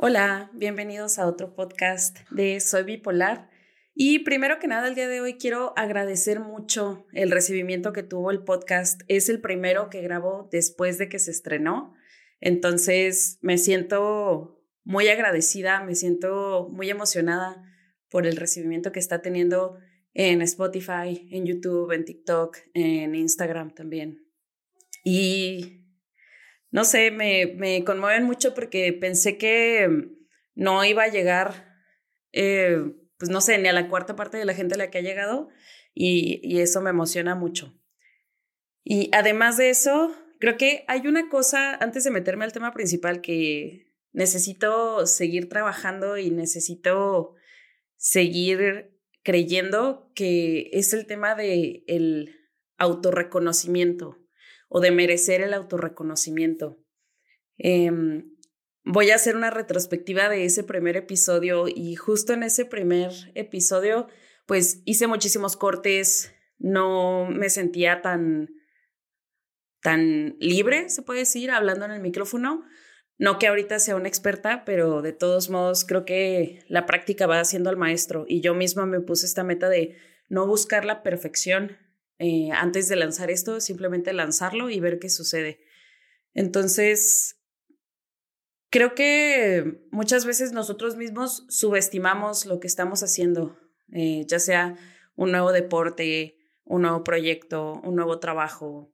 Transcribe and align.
Hola, 0.00 0.48
bienvenidos 0.54 1.18
a 1.18 1.26
otro 1.26 1.56
podcast 1.56 2.18
de 2.30 2.60
Soy 2.60 2.84
Bipolar. 2.84 3.50
Y 3.96 4.20
primero 4.20 4.60
que 4.60 4.68
nada, 4.68 4.86
el 4.86 4.94
día 4.94 5.08
de 5.08 5.20
hoy 5.20 5.38
quiero 5.38 5.72
agradecer 5.76 6.38
mucho 6.38 7.08
el 7.12 7.32
recibimiento 7.32 7.92
que 7.92 8.04
tuvo 8.04 8.30
el 8.30 8.44
podcast. 8.44 9.00
Es 9.08 9.28
el 9.28 9.40
primero 9.40 9.90
que 9.90 10.00
grabo 10.00 10.48
después 10.52 10.98
de 10.98 11.08
que 11.08 11.18
se 11.18 11.32
estrenó. 11.32 11.94
Entonces, 12.40 13.40
me 13.42 13.58
siento 13.58 14.62
muy 14.84 15.08
agradecida, 15.08 15.82
me 15.82 15.96
siento 15.96 16.68
muy 16.70 16.90
emocionada 16.90 17.60
por 18.08 18.24
el 18.24 18.36
recibimiento 18.36 18.92
que 18.92 19.00
está 19.00 19.20
teniendo 19.20 19.78
en 20.14 20.42
Spotify, 20.42 21.28
en 21.32 21.44
YouTube, 21.44 21.90
en 21.90 22.04
TikTok, 22.04 22.56
en 22.72 23.16
Instagram 23.16 23.74
también. 23.74 24.24
Y 25.02 25.77
no 26.70 26.84
sé, 26.84 27.10
me, 27.10 27.54
me 27.56 27.84
conmueven 27.84 28.24
mucho 28.24 28.54
porque 28.54 28.92
pensé 28.92 29.38
que 29.38 30.08
no 30.54 30.84
iba 30.84 31.04
a 31.04 31.08
llegar, 31.08 31.76
eh, 32.32 32.92
pues 33.16 33.30
no 33.30 33.40
sé, 33.40 33.58
ni 33.58 33.68
a 33.68 33.72
la 33.72 33.88
cuarta 33.88 34.16
parte 34.16 34.36
de 34.36 34.44
la 34.44 34.54
gente 34.54 34.74
a 34.74 34.78
la 34.78 34.90
que 34.90 34.98
ha 34.98 35.02
llegado 35.02 35.48
y, 35.94 36.40
y 36.42 36.60
eso 36.60 36.80
me 36.80 36.90
emociona 36.90 37.34
mucho. 37.34 37.74
Y 38.84 39.10
además 39.12 39.56
de 39.56 39.70
eso, 39.70 40.14
creo 40.40 40.56
que 40.56 40.84
hay 40.88 41.06
una 41.06 41.28
cosa, 41.28 41.74
antes 41.76 42.04
de 42.04 42.10
meterme 42.10 42.44
al 42.44 42.52
tema 42.52 42.72
principal, 42.72 43.20
que 43.20 43.92
necesito 44.12 45.06
seguir 45.06 45.48
trabajando 45.48 46.18
y 46.18 46.30
necesito 46.30 47.34
seguir 47.96 48.98
creyendo 49.22 50.10
que 50.14 50.70
es 50.72 50.92
el 50.92 51.06
tema 51.06 51.34
de 51.34 51.84
el 51.86 52.34
autorreconocimiento 52.78 54.16
o 54.68 54.80
de 54.80 54.90
merecer 54.90 55.40
el 55.40 55.54
autorreconocimiento. 55.54 56.78
Em, 57.56 58.36
voy 58.84 59.10
a 59.10 59.16
hacer 59.16 59.36
una 59.36 59.50
retrospectiva 59.50 60.28
de 60.28 60.44
ese 60.44 60.62
primer 60.64 60.96
episodio 60.96 61.66
y 61.68 61.96
justo 61.96 62.32
en 62.32 62.42
ese 62.42 62.64
primer 62.64 63.12
episodio, 63.34 64.08
pues 64.46 64.82
hice 64.84 65.06
muchísimos 65.06 65.56
cortes, 65.56 66.32
no 66.58 67.26
me 67.30 67.50
sentía 67.50 68.02
tan, 68.02 68.48
tan 69.82 70.36
libre, 70.38 70.88
se 70.88 71.02
puede 71.02 71.20
decir, 71.20 71.50
hablando 71.50 71.84
en 71.84 71.92
el 71.92 72.00
micrófono. 72.00 72.64
No 73.20 73.40
que 73.40 73.48
ahorita 73.48 73.80
sea 73.80 73.96
una 73.96 74.06
experta, 74.06 74.64
pero 74.64 75.02
de 75.02 75.12
todos 75.12 75.50
modos 75.50 75.84
creo 75.84 76.04
que 76.04 76.64
la 76.68 76.86
práctica 76.86 77.26
va 77.26 77.40
haciendo 77.40 77.68
al 77.68 77.76
maestro 77.76 78.24
y 78.28 78.42
yo 78.42 78.54
misma 78.54 78.86
me 78.86 79.00
puse 79.00 79.26
esta 79.26 79.42
meta 79.42 79.68
de 79.68 79.96
no 80.28 80.46
buscar 80.46 80.84
la 80.84 81.02
perfección, 81.02 81.76
eh, 82.18 82.50
antes 82.52 82.88
de 82.88 82.96
lanzar 82.96 83.30
esto, 83.30 83.60
simplemente 83.60 84.12
lanzarlo 84.12 84.70
y 84.70 84.80
ver 84.80 84.98
qué 84.98 85.08
sucede. 85.08 85.60
Entonces, 86.34 87.40
creo 88.70 88.94
que 88.94 89.86
muchas 89.90 90.24
veces 90.24 90.52
nosotros 90.52 90.96
mismos 90.96 91.46
subestimamos 91.48 92.46
lo 92.46 92.60
que 92.60 92.66
estamos 92.66 93.02
haciendo, 93.02 93.58
eh, 93.92 94.24
ya 94.26 94.38
sea 94.38 94.76
un 95.14 95.30
nuevo 95.30 95.52
deporte, 95.52 96.36
un 96.64 96.82
nuevo 96.82 97.04
proyecto, 97.04 97.80
un 97.84 97.94
nuevo 97.94 98.18
trabajo. 98.18 98.92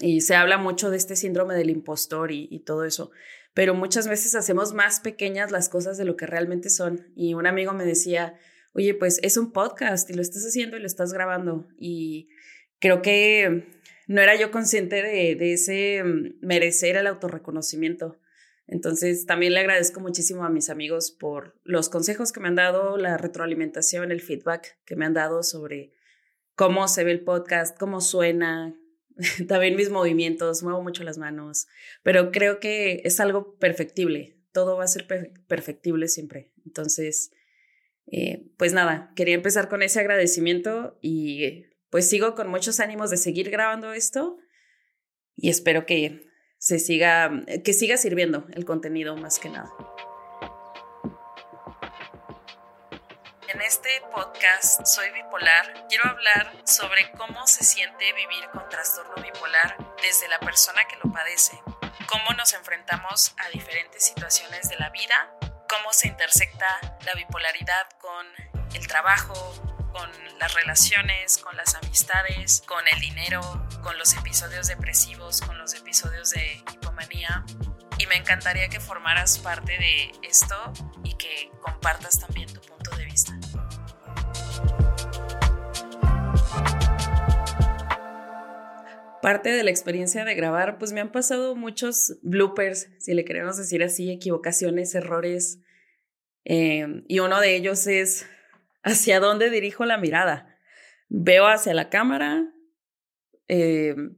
Y 0.00 0.22
se 0.22 0.34
habla 0.34 0.58
mucho 0.58 0.90
de 0.90 0.96
este 0.96 1.16
síndrome 1.16 1.54
del 1.54 1.70
impostor 1.70 2.32
y, 2.32 2.48
y 2.50 2.60
todo 2.60 2.84
eso, 2.84 3.10
pero 3.54 3.74
muchas 3.74 4.08
veces 4.08 4.34
hacemos 4.34 4.72
más 4.72 5.00
pequeñas 5.00 5.50
las 5.50 5.68
cosas 5.68 5.98
de 5.98 6.04
lo 6.04 6.16
que 6.16 6.26
realmente 6.26 6.70
son. 6.70 7.12
Y 7.14 7.34
un 7.34 7.46
amigo 7.46 7.72
me 7.72 7.84
decía, 7.84 8.34
oye, 8.72 8.94
pues 8.94 9.18
es 9.22 9.36
un 9.36 9.52
podcast 9.52 10.08
y 10.10 10.14
lo 10.14 10.22
estás 10.22 10.44
haciendo 10.44 10.76
y 10.76 10.80
lo 10.80 10.86
estás 10.86 11.12
grabando. 11.12 11.68
Y 11.78 12.28
creo 12.82 13.00
que 13.00 13.64
no 14.08 14.20
era 14.20 14.34
yo 14.34 14.50
consciente 14.50 14.96
de, 15.02 15.52
ese 15.52 16.02
mm, 16.02 16.44
merecer 16.44 16.96
el 16.96 17.06
autorreconocimiento. 17.06 18.18
Entonces, 18.66 19.24
también 19.24 19.54
le 19.54 19.60
agradezco 19.60 20.00
muchísimo 20.00 20.44
a 20.44 20.50
mis 20.50 20.68
amigos 20.68 21.12
por 21.12 21.58
los 21.62 21.88
consejos 21.88 22.32
que 22.32 22.40
me 22.40 22.48
han 22.48 22.56
dado, 22.56 22.96
la 22.96 23.16
retroalimentación, 23.16 24.10
el 24.10 24.20
feedback 24.20 24.78
que 24.84 24.96
me 24.96 25.04
han 25.06 25.14
dado 25.14 25.44
sobre 25.44 25.92
cómo 26.56 26.88
se 26.88 27.04
ve 27.04 27.12
el 27.12 27.22
podcast, 27.22 27.78
cómo 27.78 28.00
suena, 28.00 28.76
también 29.48 29.76
mis 29.76 29.90
movimientos, 29.90 30.64
muevo 30.64 30.82
mucho 30.82 31.04
las 31.04 31.18
manos, 31.18 31.68
pero 32.02 32.32
creo 32.32 32.58
que 32.58 33.02
es 33.04 33.20
algo 33.20 33.56
perfectible, 33.58 34.38
todo 34.52 34.76
va 34.76 34.84
a 34.84 34.88
ser 34.88 35.06
perfectible 35.46 36.08
siempre. 36.08 36.52
Entonces, 36.66 37.30
eh, 38.06 38.50
pues 38.56 38.72
nada, 38.72 39.12
quería 39.14 39.34
empezar 39.34 39.68
con 39.68 39.82
ese 39.82 40.00
agradecimiento 40.00 40.98
y 41.00 41.66
pues 41.92 42.08
sigo 42.08 42.34
con 42.34 42.48
muchos 42.48 42.80
ánimos 42.80 43.10
de 43.10 43.18
seguir 43.18 43.50
grabando 43.50 43.92
esto 43.92 44.38
y 45.36 45.50
espero 45.50 45.84
que 45.84 46.26
se 46.56 46.78
siga, 46.78 47.30
que 47.62 47.74
siga 47.74 47.98
sirviendo 47.98 48.46
el 48.54 48.64
contenido 48.64 49.14
más 49.14 49.38
que 49.38 49.50
nada. 49.50 49.70
En 53.46 53.60
este 53.60 53.90
podcast 54.10 54.86
Soy 54.86 55.10
Bipolar, 55.10 55.86
quiero 55.90 56.06
hablar 56.06 56.62
sobre 56.64 57.12
cómo 57.12 57.46
se 57.46 57.62
siente 57.62 58.10
vivir 58.14 58.48
con 58.54 58.66
trastorno 58.70 59.22
bipolar 59.22 59.76
desde 60.00 60.28
la 60.28 60.40
persona 60.40 60.80
que 60.88 60.96
lo 61.04 61.12
padece, 61.12 61.60
cómo 62.08 62.34
nos 62.38 62.54
enfrentamos 62.54 63.34
a 63.36 63.50
diferentes 63.50 64.02
situaciones 64.02 64.70
de 64.70 64.76
la 64.76 64.88
vida 64.88 65.36
cómo 65.72 65.92
se 65.92 66.08
intersecta 66.08 66.66
la 67.06 67.14
bipolaridad 67.14 67.88
con 67.98 68.26
el 68.74 68.86
trabajo, 68.86 69.32
con 69.92 70.08
las 70.40 70.54
relaciones, 70.54 71.38
con 71.38 71.56
las 71.56 71.74
amistades, 71.74 72.62
con 72.66 72.82
el 72.92 73.00
dinero, 73.00 73.40
con 73.82 73.98
los 73.98 74.16
episodios 74.16 74.68
depresivos, 74.68 75.40
con 75.40 75.58
los 75.58 75.74
episodios 75.74 76.30
de 76.30 76.62
hipomanía. 76.72 77.44
Y 77.98 78.06
me 78.06 78.16
encantaría 78.16 78.68
que 78.68 78.80
formaras 78.80 79.38
parte 79.38 79.78
de 79.78 80.10
esto 80.22 80.56
y 81.04 81.14
que 81.14 81.50
compartas 81.60 82.18
también 82.18 82.52
tu 82.52 82.60
punto 82.60 82.96
de 82.96 83.04
vista. 83.04 83.38
Parte 89.20 89.50
de 89.50 89.62
la 89.62 89.70
experiencia 89.70 90.24
de 90.24 90.34
grabar, 90.34 90.78
pues 90.78 90.92
me 90.92 91.00
han 91.00 91.12
pasado 91.12 91.54
muchos 91.54 92.18
bloopers, 92.22 92.88
si 92.98 93.14
le 93.14 93.24
queremos 93.24 93.56
decir 93.56 93.84
así, 93.84 94.10
equivocaciones, 94.10 94.94
errores, 94.96 95.60
Em, 96.44 97.04
y 97.06 97.20
uno 97.20 97.40
de 97.40 97.54
ellos 97.54 97.86
es 97.86 98.26
hacia 98.82 99.20
dónde 99.20 99.50
dirijo 99.50 99.84
la 99.84 99.98
mirada. 99.98 100.58
Veo 101.08 101.46
hacia 101.46 101.74
la 101.74 101.90
cámara, 101.90 102.52
em, 103.48 104.16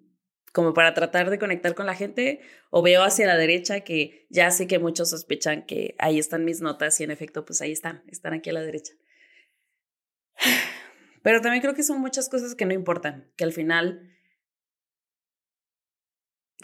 como 0.53 0.73
para 0.73 0.95
tratar 0.95 1.31
de 1.31 1.39
conectar 1.39 1.75
con 1.75 1.87
la 1.87 1.95
gente, 1.95 2.41
o 2.71 2.83
veo 2.83 3.03
hacia 3.03 3.27
la 3.27 3.37
derecha, 3.37 3.81
que 3.81 4.27
ya 4.31 4.51
sé 4.51 4.67
que 4.67 4.79
muchos 4.79 5.11
sospechan 5.11 5.67
que 5.67 5.97
ahí 5.99 6.19
están 6.19 6.45
mis 6.45 6.61
notas 6.61 7.01
y 7.01 7.05
en 7.05 7.11
efecto, 7.11 7.45
pues 7.45 7.61
ahí 7.61 7.73
están, 7.73 8.05
están 8.09 8.35
aquí 8.35 8.51
a 8.51 8.53
la 8.53 8.63
derecha. 8.63 8.95
Pero 11.23 11.41
también 11.41 11.63
creo 11.63 11.75
que 11.75 11.83
son 11.83 12.01
muchas 12.01 12.29
cosas 12.29 12.55
que 12.55 12.67
no 12.67 12.75
importan, 12.75 13.33
que 13.37 13.45
al 13.45 13.53
final, 13.53 14.15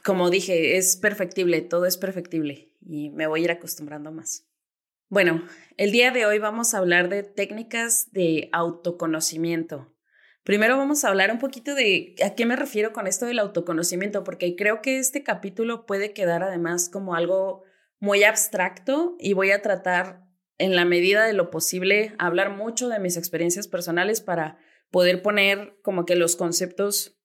como 0.05 0.31
dije, 0.31 0.77
es 0.77 0.97
perfectible, 0.97 1.61
todo 1.63 1.87
es 1.87 1.97
perfectible 1.97 2.73
y 2.81 3.11
me 3.11 3.27
voy 3.27 3.41
a 3.41 3.45
ir 3.45 3.51
acostumbrando 3.51 4.13
más. 4.13 4.50
Bueno, 5.11 5.45
el 5.77 5.91
día 5.91 6.13
de 6.13 6.25
hoy 6.25 6.39
vamos 6.39 6.73
a 6.73 6.79
hablar 6.79 7.09
de 7.09 7.25
técnicas 7.25 8.13
de 8.13 8.49
autoconocimiento. 8.53 9.93
Primero 10.45 10.77
vamos 10.77 11.05
a 11.05 11.09
hablar 11.09 11.33
un 11.33 11.41
poquito 11.41 11.75
de 11.75 12.15
a 12.25 12.37
qué 12.37 12.47
me 12.47 12.55
refiero 12.55 12.93
con 12.93 13.09
esto 13.09 13.27
del 13.27 13.41
autoconocimiento, 13.41 14.23
porque 14.23 14.55
creo 14.55 14.81
que 14.83 15.01
este 15.01 15.25
capítulo 15.25 15.85
puede 15.85 16.13
quedar 16.13 16.45
además 16.45 16.89
como 16.89 17.17
algo 17.17 17.65
muy 17.99 18.23
abstracto 18.23 19.17
y 19.19 19.33
voy 19.33 19.51
a 19.51 19.63
tratar 19.63 20.29
en 20.59 20.77
la 20.77 20.85
medida 20.85 21.25
de 21.25 21.33
lo 21.33 21.51
posible 21.51 22.15
hablar 22.21 22.57
mucho 22.57 22.89
de 22.89 23.01
mis 23.01 23.17
experiencias 23.17 23.67
personales 23.67 24.21
para 24.21 24.59
poder 24.93 25.23
poner 25.23 25.77
como 25.83 26.07
que 26.07 26.15
los 26.15 26.37
conceptos 26.37 27.21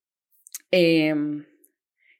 em, 0.71 1.45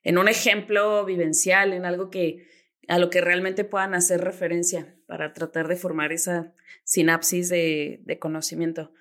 en 0.04 0.16
un 0.16 0.28
ejemplo 0.28 1.04
vivencial, 1.04 1.72
en 1.72 1.86
algo 1.86 2.08
que 2.08 2.46
a 2.86 2.98
lo 2.98 3.10
que 3.10 3.20
realmente 3.20 3.64
puedan 3.64 3.94
hacer 3.94 4.20
referencia 4.20 4.95
para 5.06 5.32
tratar 5.32 5.68
de 5.68 5.76
formar 5.76 6.12
esa 6.12 6.52
sinapsis 6.84 7.48
de, 7.48 8.18
conocimiento. 8.20 8.92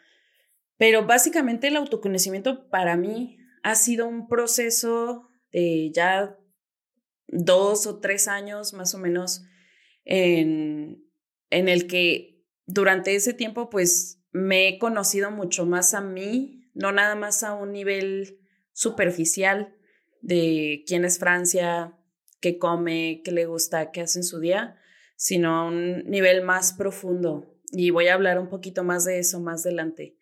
Pero 0.78 1.06
básicamente 1.06 1.68
el 1.68 1.76
autoconocimiento 1.76 2.70
para 2.70 2.96
mí 2.96 3.38
ha 3.64 3.76
sido 3.76 4.08
un 4.08 4.28
proceso 4.28 5.30
de 5.52 5.92
ya 5.94 6.38
dos 7.28 7.88
o 7.88 8.00
tres 8.00 8.28
años 8.28 8.74
más 8.74 8.94
o 8.94 9.00
menos 9.00 9.44
en, 10.04 11.04
en 11.50 11.70
el 11.70 11.88
que 11.88 12.44
durante 12.66 13.16
ese 13.16 13.34
tiempo 13.34 13.70
pues 13.70 14.22
me 14.32 14.68
he 14.68 14.80
conocido 14.80 15.32
mucho 15.32 15.66
más 15.66 15.94
a 15.94 16.02
mí, 16.02 16.70
no 16.74 16.92
nada 16.92 17.16
más 17.16 17.42
a 17.44 17.54
un 17.54 17.72
nivel 17.72 18.40
superficial 18.74 19.76
de 20.22 20.84
quién 20.86 21.06
es 21.06 21.20
Francia, 21.20 21.98
qué 22.42 22.58
come, 22.58 23.22
qué 23.24 23.32
le 23.32 23.46
gusta, 23.46 23.92
qué 23.92 24.02
hace 24.02 24.20
en 24.20 24.24
su 24.24 24.40
día, 24.40 24.78
sino 25.16 25.56
a 25.56 25.66
un 25.66 26.04
nivel 26.10 26.44
más 26.44 26.74
profundo. 26.74 27.56
Y 27.72 27.90
voy 27.90 28.08
a 28.08 28.14
hablar 28.14 28.40
un 28.40 28.50
poquito 28.50 28.84
más 28.84 29.06
de 29.06 29.20
eso 29.20 29.40
más 29.40 29.66
adelante. 29.66 30.18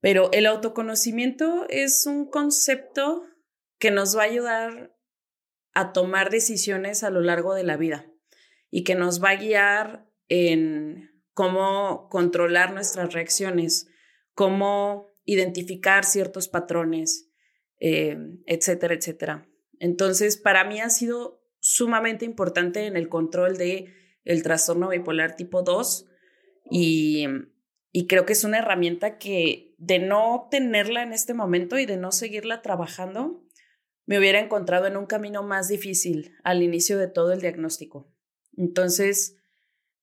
Pero 0.00 0.30
el 0.32 0.46
autoconocimiento 0.46 1.66
es 1.68 2.06
un 2.06 2.28
concepto 2.30 3.22
que 3.78 3.90
nos 3.90 4.16
va 4.16 4.22
a 4.22 4.26
ayudar 4.26 4.96
a 5.72 5.92
tomar 5.92 6.30
decisiones 6.30 7.02
a 7.02 7.10
lo 7.10 7.20
largo 7.20 7.54
de 7.54 7.64
la 7.64 7.76
vida. 7.76 8.06
y 8.72 8.84
que 8.84 8.94
nos 8.94 9.20
va 9.20 9.30
a 9.30 9.36
guiar 9.36 10.06
en 10.28 11.10
cómo 11.34 12.08
controlar 12.08 12.72
nuestras 12.72 13.12
reacciones, 13.12 13.88
cómo 14.32 15.08
identificar 15.24 16.04
ciertos 16.04 16.46
patrones, 16.46 17.30
eh, 17.80 18.16
etcétera, 18.46 18.94
etcétera. 18.94 19.48
Entonces, 19.80 20.36
para 20.36 20.64
mí 20.64 20.80
ha 20.80 20.88
sido 20.88 21.42
sumamente 21.58 22.24
importante 22.24 22.86
en 22.86 22.96
el 22.96 23.08
control 23.08 23.56
de 23.56 23.92
el 24.24 24.42
trastorno 24.42 24.88
bipolar 24.88 25.36
tipo 25.36 25.62
2 25.62 26.06
y, 26.70 27.26
y 27.92 28.06
creo 28.06 28.26
que 28.26 28.32
es 28.32 28.44
una 28.44 28.58
herramienta 28.58 29.18
que 29.18 29.74
de 29.78 29.98
no 29.98 30.48
tenerla 30.50 31.02
en 31.02 31.12
este 31.12 31.34
momento 31.34 31.78
y 31.78 31.86
de 31.86 31.96
no 31.96 32.12
seguirla 32.12 32.62
trabajando, 32.62 33.42
me 34.06 34.18
hubiera 34.18 34.40
encontrado 34.40 34.86
en 34.86 34.96
un 34.96 35.06
camino 35.06 35.42
más 35.42 35.68
difícil 35.68 36.36
al 36.42 36.62
inicio 36.62 36.98
de 36.98 37.08
todo 37.08 37.32
el 37.32 37.40
diagnóstico. 37.40 38.12
Entonces, 38.56 39.36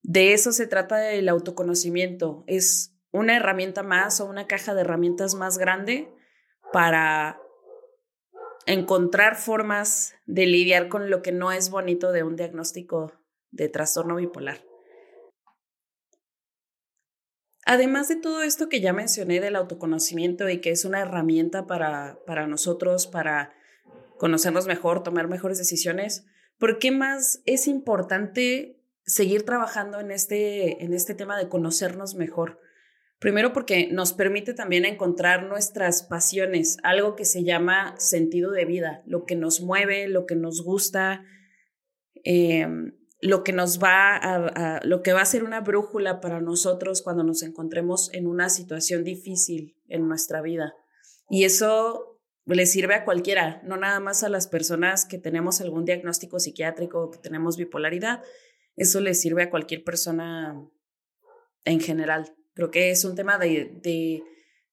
de 0.01 0.33
eso 0.33 0.51
se 0.51 0.67
trata 0.67 1.11
el 1.11 1.27
autoconocimiento. 1.29 2.43
Es 2.47 2.95
una 3.11 3.35
herramienta 3.35 3.83
más 3.83 4.21
o 4.21 4.25
una 4.25 4.47
caja 4.47 4.73
de 4.73 4.81
herramientas 4.81 5.35
más 5.35 5.57
grande 5.57 6.09
para 6.71 7.39
encontrar 8.65 9.35
formas 9.35 10.15
de 10.25 10.45
lidiar 10.45 10.89
con 10.89 11.09
lo 11.09 11.21
que 11.21 11.31
no 11.31 11.51
es 11.51 11.69
bonito 11.69 12.11
de 12.11 12.23
un 12.23 12.35
diagnóstico 12.35 13.13
de 13.51 13.69
trastorno 13.69 14.15
bipolar. 14.15 14.63
Además 17.65 18.07
de 18.07 18.15
todo 18.15 18.43
esto 18.43 18.69
que 18.69 18.79
ya 18.79 18.93
mencioné 18.93 19.41
del 19.41 19.57
autoconocimiento 19.57 20.49
y 20.49 20.61
que 20.61 20.71
es 20.71 20.85
una 20.85 21.01
herramienta 21.01 21.67
para, 21.67 22.17
para 22.25 22.47
nosotros, 22.47 23.07
para 23.07 23.53
conocernos 24.17 24.67
mejor, 24.67 25.03
tomar 25.03 25.27
mejores 25.27 25.57
decisiones, 25.57 26.25
¿por 26.57 26.79
qué 26.79 26.91
más 26.91 27.41
es 27.45 27.67
importante 27.67 28.79
seguir 29.05 29.43
trabajando 29.43 29.99
en 29.99 30.11
este, 30.11 30.81
en 30.83 30.93
este 30.93 31.13
tema 31.13 31.37
de 31.37 31.49
conocernos 31.49 32.15
mejor? 32.15 32.59
Primero 33.19 33.51
porque 33.51 33.89
nos 33.91 34.13
permite 34.13 34.53
también 34.53 34.85
encontrar 34.85 35.43
nuestras 35.43 36.03
pasiones, 36.03 36.77
algo 36.83 37.15
que 37.15 37.25
se 37.25 37.43
llama 37.43 37.95
sentido 37.97 38.51
de 38.51 38.65
vida, 38.65 39.01
lo 39.07 39.25
que 39.25 39.35
nos 39.35 39.59
mueve, 39.59 40.07
lo 40.07 40.25
que 40.25 40.35
nos 40.35 40.63
gusta, 40.63 41.25
em, 42.23 42.93
lo 43.19 43.43
que 43.43 43.51
nos 43.51 43.81
va 43.81 44.15
a, 44.15 44.79
lo 44.83 45.01
que 45.01 45.13
va 45.13 45.21
a 45.21 45.25
ser 45.25 45.43
una 45.43 45.61
brújula 45.61 46.21
para 46.21 46.39
nosotros 46.39 47.01
cuando 47.01 47.23
nos 47.23 47.41
encontremos 47.43 48.13
en 48.13 48.27
una 48.27 48.49
situación 48.49 49.03
difícil 49.03 49.75
en 49.87 50.07
nuestra 50.07 50.41
vida. 50.41 50.75
Y 51.29 51.43
eso 51.43 52.19
le 52.45 52.65
sirve 52.65 52.95
a 52.95 53.05
cualquiera, 53.05 53.61
no 53.63 53.75
nada 53.75 53.99
más 53.99 54.23
a 54.23 54.29
las 54.29 54.47
personas 54.47 55.05
que 55.05 55.17
tenemos 55.17 55.61
algún 55.61 55.83
diagnóstico 55.83 56.39
psiquiátrico 56.39 57.01
o 57.01 57.11
que 57.11 57.17
tenemos 57.17 57.57
bipolaridad, 57.57 58.21
eso 58.75 59.01
le 59.01 59.15
sirve 59.15 59.43
a 59.43 59.49
cualquier 59.49 59.83
persona 59.83 60.55
en 61.65 61.79
general. 61.79 62.35
Creo 62.53 62.71
que 62.71 62.91
es 62.91 63.03
un 63.03 63.15
tema 63.15 63.37
de, 63.37 63.71
de 63.81 64.23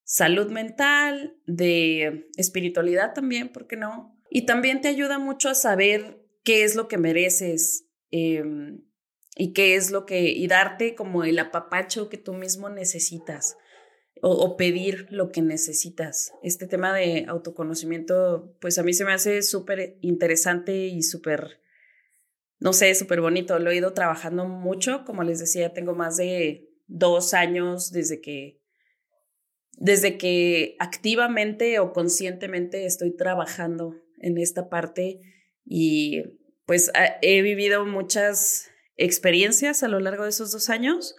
salud 0.03 0.51
mental, 0.51 1.35
de 1.47 2.29
espiritualidad 2.37 3.13
también, 3.13 3.51
¿por 3.51 3.67
qué 3.67 3.75
no? 3.75 4.15
Y 4.29 4.45
también 4.45 4.81
te 4.81 4.87
ayuda 4.87 5.17
mucho 5.17 5.49
a 5.49 5.55
saber 5.55 6.23
qué 6.43 6.63
es 6.63 6.75
lo 6.75 6.87
que 6.87 6.97
mereces 6.97 7.84
em, 8.15 8.81
y 9.35 9.53
qué 9.53 9.75
es 9.75 9.91
lo 9.91 10.05
que, 10.05 10.29
y 10.31 10.47
darte 10.47 10.95
como 10.95 11.23
el 11.23 11.39
apapacho 11.39 12.09
que 12.09 12.17
tú 12.17 12.33
mismo 12.33 12.69
necesitas 12.69 13.57
o, 14.21 14.57
pedir 14.57 15.07
lo 15.11 15.31
que 15.31 15.41
necesitas. 15.41 16.33
Este 16.41 16.67
tema 16.67 16.95
de 16.95 17.25
autoconocimiento, 17.27 18.55
pues 18.59 18.77
a 18.77 18.83
mí 18.83 18.93
se 18.93 19.05
me 19.05 19.13
hace 19.13 19.41
súper 19.41 19.97
interesante 20.01 20.87
y 20.87 21.03
súper, 21.03 21.61
no 22.59 22.73
sé, 22.73 22.95
súper 22.95 23.21
bonito. 23.21 23.59
Lo 23.59 23.71
he 23.71 23.75
ido 23.75 23.93
trabajando 23.93 24.47
mucho, 24.47 25.03
como 25.05 25.23
les 25.23 25.39
decía, 25.39 25.73
tengo 25.73 25.93
más 25.93 26.17
de 26.17 26.69
dos 26.87 27.33
años 27.33 27.91
desde 27.91 28.21
que, 28.21 28.61
desde 29.77 30.17
que 30.17 30.75
activamente 30.79 31.79
o 31.79 31.91
conscientemente 31.91 32.85
estoy 32.85 33.15
trabajando 33.15 33.95
en 34.19 34.37
esta 34.37 34.69
parte 34.69 35.19
y 35.65 36.23
pues 36.65 36.91
he 37.21 37.41
vivido 37.41 37.85
muchas 37.85 38.69
experiencias 38.97 39.83
a 39.83 39.87
lo 39.87 39.99
largo 39.99 40.23
de 40.23 40.29
esos 40.29 40.51
dos 40.51 40.69
años 40.69 41.15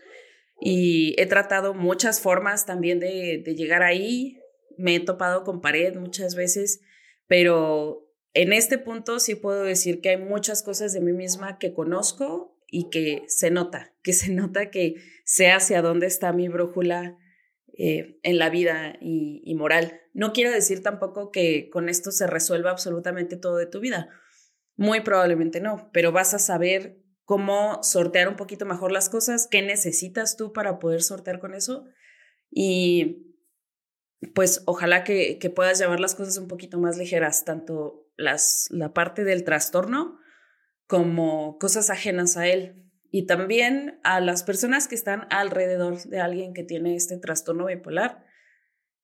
y 0.61 1.15
he 1.19 1.27
tratado 1.27 1.75
muchas 1.75 2.21
formas 2.21 2.67
también 2.67 2.99
de, 2.99 3.43
llegar 3.57 3.83
ahí. 3.83 4.41
Me 4.79 4.97
he 4.97 5.01
topado 5.01 5.45
con 5.45 5.61
pared 5.61 5.95
muchas 5.97 6.35
veces, 6.35 6.81
pero 7.27 8.11
en 8.35 8.53
este 8.53 8.79
punto 8.79 9.21
sí 9.21 9.35
puedo 9.35 9.63
decir 9.63 10.01
que 10.01 10.11
hay 10.11 10.17
muchas 10.19 10.63
cosas 10.63 10.93
de 10.93 11.01
mí 11.01 11.13
misma 11.13 11.59
que 11.59 11.73
conozco 11.73 12.59
y 12.69 12.91
que 12.91 13.23
se 13.29 13.51
nota, 13.51 13.95
que 14.03 14.13
se 14.13 14.33
nota 14.33 14.71
que 14.71 14.97
sé 15.25 15.51
hacia 15.51 15.83
dónde 15.83 16.07
está 16.07 16.33
mi 16.33 16.49
brújula 16.49 17.17
eh, 17.79 18.19
en 18.23 18.39
la 18.39 18.51
vida 18.51 18.97
y, 19.01 19.55
moral. 19.55 20.01
No 20.15 20.33
quiero 20.33 20.51
decir 20.51 20.83
tampoco 20.83 21.31
que 21.31 21.69
con 21.71 21.89
esto 21.89 22.11
se 22.11 22.27
resuelva 22.27 22.71
absolutamente 22.71 23.37
todo 23.37 23.57
de 23.57 23.67
tu 23.67 23.81
vida. 23.81 24.11
Muy 24.76 25.00
probablemente 25.00 25.61
no, 25.61 25.90
pero 25.93 26.12
vas 26.12 26.34
a 26.34 26.38
saber 26.38 27.02
cómo 27.25 27.82
sortear 27.82 28.28
un 28.28 28.37
poquito 28.37 28.67
mejor 28.67 28.93
las 28.93 29.08
cosas, 29.08 29.49
qué 29.50 29.62
necesitas 29.62 30.37
tú 30.37 30.52
para 30.52 30.78
poder 30.78 31.02
sortear 31.02 31.40
con 31.40 31.55
eso 31.55 31.87
y 32.50 33.34
pues 34.34 34.62
ojalá 34.67 35.05
que, 35.05 35.38
que 35.38 35.50
puedas 35.50 35.78
llevar 35.78 36.00
las 36.00 36.14
cosas 36.14 36.38
un 36.38 36.49
poquito 36.49 36.78
más 36.78 36.96
ligeras, 36.96 37.44
tanto 37.44 38.06
las, 38.17 38.69
la 38.70 38.93
parte 38.93 39.25
del 39.25 39.44
trastorno 39.44 40.19
como 40.87 41.58
cosas 41.58 41.90
ajenas 41.90 42.37
a 42.37 42.46
él 42.46 42.87
y 43.11 43.26
también 43.26 43.99
a 44.05 44.20
las 44.20 44.43
personas 44.43 44.88
que 44.88 44.94
están 44.94 45.26
alrededor 45.31 46.02
de 46.02 46.20
alguien 46.20 46.55
que 46.55 46.64
tiene 46.64 46.96
este 46.96 47.19
trastorno 47.19 47.67
bipolar. 47.67 48.25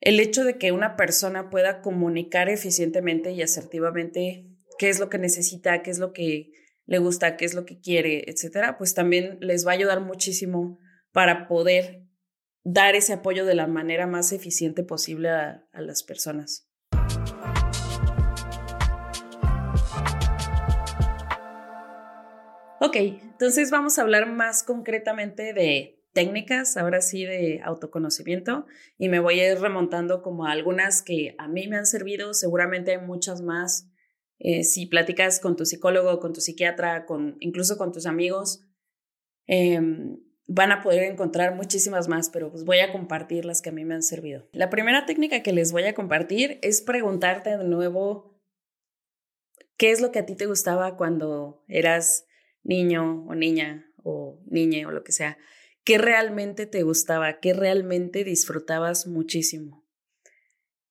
El 0.01 0.19
hecho 0.21 0.45
de 0.45 0.59
que 0.59 0.73
una 0.73 0.97
persona 0.97 1.51
pueda 1.51 1.81
comunicar 1.81 2.49
eficientemente 2.49 3.33
y 3.33 3.43
asertivamente 3.43 4.52
qué 4.83 4.89
es 4.89 4.99
lo 4.99 5.09
que 5.09 5.19
necesita, 5.19 5.81
qué 5.85 5.93
es 5.93 6.01
lo 6.01 6.13
que 6.13 6.51
le 6.87 6.99
gusta, 6.99 7.37
qué 7.37 7.45
es 7.45 7.55
lo 7.55 7.65
que 7.65 7.79
quiere, 7.79 8.29
etcétera, 8.29 8.79
pues 8.79 8.95
también 8.95 9.39
les 9.41 9.65
va 9.65 9.71
a 9.71 9.75
ayudar 9.75 10.01
muchísimo 10.01 10.81
para 11.13 11.47
poder 11.47 12.03
dar 12.65 12.97
ese 12.97 13.13
apoyo 13.13 13.47
de 13.47 13.55
la 13.55 13.69
manera 13.69 14.09
más 14.09 14.33
eficiente 14.33 14.83
posible 14.83 15.29
a, 15.29 15.65
a 15.73 15.81
las 15.83 16.03
personas. 16.03 16.69
Ok, 22.81 22.97
entonces 22.97 23.71
vamos 23.71 24.01
a 24.01 24.03
hablar 24.03 24.27
más 24.33 24.65
concretamente 24.65 25.53
de 25.53 26.03
técnicas, 26.13 26.77
ahora 26.77 27.03
sí 27.03 27.25
de 27.25 27.61
autoconocimiento, 27.63 28.67
y 28.99 29.09
me 29.09 29.21
voy 29.21 29.39
a 29.39 29.53
ir 29.53 29.61
remontando 29.61 30.23
como 30.23 30.45
a 30.45 30.51
algunas 30.51 31.03
que 31.03 31.37
a 31.39 31.47
mí 31.47 31.69
me 31.69 31.77
han 31.77 31.87
servido, 31.87 32.35
seguramente 32.35 32.91
hay 32.91 32.99
muchas 32.99 33.43
más 33.43 33.92
eh, 34.45 34.65
si 34.65 34.87
platicas 34.87 35.39
con 35.39 35.55
tu 35.55 35.65
psicólogo, 35.65 36.19
con 36.19 36.33
tu 36.33 36.41
psiquiatra, 36.41 37.07
con, 37.07 37.37
incluso 37.39 37.79
con 37.79 37.93
tus 37.93 38.07
amigos, 38.07 38.67
em, 39.47 40.19
van 40.49 40.73
a 40.73 40.83
poder 40.83 41.05
encontrar 41.05 41.55
muchísimas 41.55 42.09
más, 42.09 42.29
pero 42.29 42.51
pues 42.51 42.65
voy 42.65 42.81
a 42.81 42.91
compartir 42.91 43.45
las 43.45 43.63
que 43.63 43.69
a 43.69 43.73
mí 43.73 43.85
me 43.85 43.95
han 43.95 44.03
servido. 44.03 44.49
La 44.51 44.69
primera 44.69 45.07
técnica 45.07 45.45
que 45.45 45.53
les 45.53 45.71
voy 45.71 45.85
a 45.85 45.95
compartir 45.95 46.59
es 46.63 46.83
preguntarte 46.83 47.57
de 47.57 47.63
nuevo 47.63 48.43
qué 49.77 49.93
es 49.93 50.01
lo 50.01 50.11
que 50.11 50.19
a 50.19 50.27
ti 50.27 50.35
te 50.35 50.47
gustaba 50.47 50.97
cuando 50.97 51.63
eras 51.69 52.27
niño 52.65 53.25
o 53.29 53.37
niña 53.37 53.93
o 54.03 54.43
niña 54.47 54.89
o 54.89 54.91
lo 54.91 55.05
que 55.05 55.13
sea. 55.13 55.39
¿Qué 55.85 55.99
realmente 55.99 56.67
te 56.67 56.83
gustaba? 56.83 57.39
¿Qué 57.39 57.55
realmente 57.55 58.25
disfrutabas 58.25 59.07
muchísimo? 59.07 59.87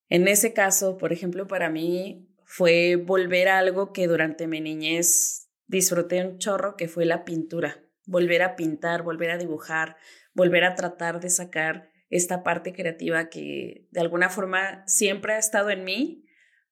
En 0.08 0.30
ese 0.30 0.54
caso, 0.54 0.98
por 0.98 1.12
ejemplo, 1.12 1.48
para 1.48 1.70
mí 1.70 2.31
fue 2.54 2.98
volver 2.98 3.48
a 3.48 3.60
algo 3.60 3.94
que 3.94 4.08
durante 4.08 4.46
mi 4.46 4.60
niñez 4.60 5.50
disfruté 5.68 6.22
un 6.26 6.38
chorro, 6.38 6.76
que 6.76 6.90
fue 6.90 7.06
la 7.06 7.24
pintura. 7.24 7.82
Volver 8.06 8.42
a 8.42 8.58
pintar, 8.58 9.04
volver 9.04 9.32
a 9.32 9.38
dibujar, 9.38 9.96
volver 10.34 10.66
a 10.66 10.76
tratar 10.76 11.22
de 11.22 11.30
sacar 11.30 11.90
esta 12.10 12.44
parte 12.44 12.74
creativa 12.74 13.30
que 13.30 13.88
de 13.92 14.02
alguna 14.02 14.28
forma 14.28 14.84
siempre 14.86 15.32
ha 15.32 15.38
estado 15.38 15.70
en 15.70 15.86
mí, 15.86 16.26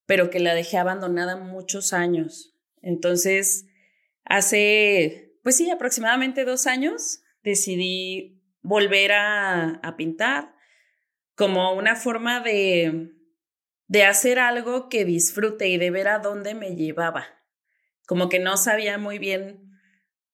pero 0.06 0.30
que 0.30 0.42
la 0.42 0.54
dejé 0.54 0.78
abandonada 0.78 1.38
muchos 1.38 1.94
años. 1.94 2.58
Entonces, 2.82 3.66
hace, 4.26 5.32
pues 5.44 5.56
sí, 5.56 5.72
aproximadamente 5.72 6.44
dos 6.44 6.68
años, 6.68 7.22
decidí 7.42 8.44
volver 8.62 9.14
a, 9.14 9.76
a 9.76 9.96
pintar 9.96 10.54
como 11.36 11.74
una 11.74 11.96
forma 11.96 12.42
de 12.42 13.14
de 13.90 14.04
hacer 14.04 14.40
algo 14.40 14.88
que 14.88 15.04
disfrute 15.04 15.68
y 15.68 15.78
de 15.78 15.92
ver 15.92 16.08
a 16.08 16.20
dónde 16.20 16.54
me 16.54 16.76
llevaba. 16.76 17.28
Como 18.08 18.30
que 18.30 18.40
no 18.40 18.56
sabía 18.56 18.98
muy 18.98 19.18
bien 19.20 19.72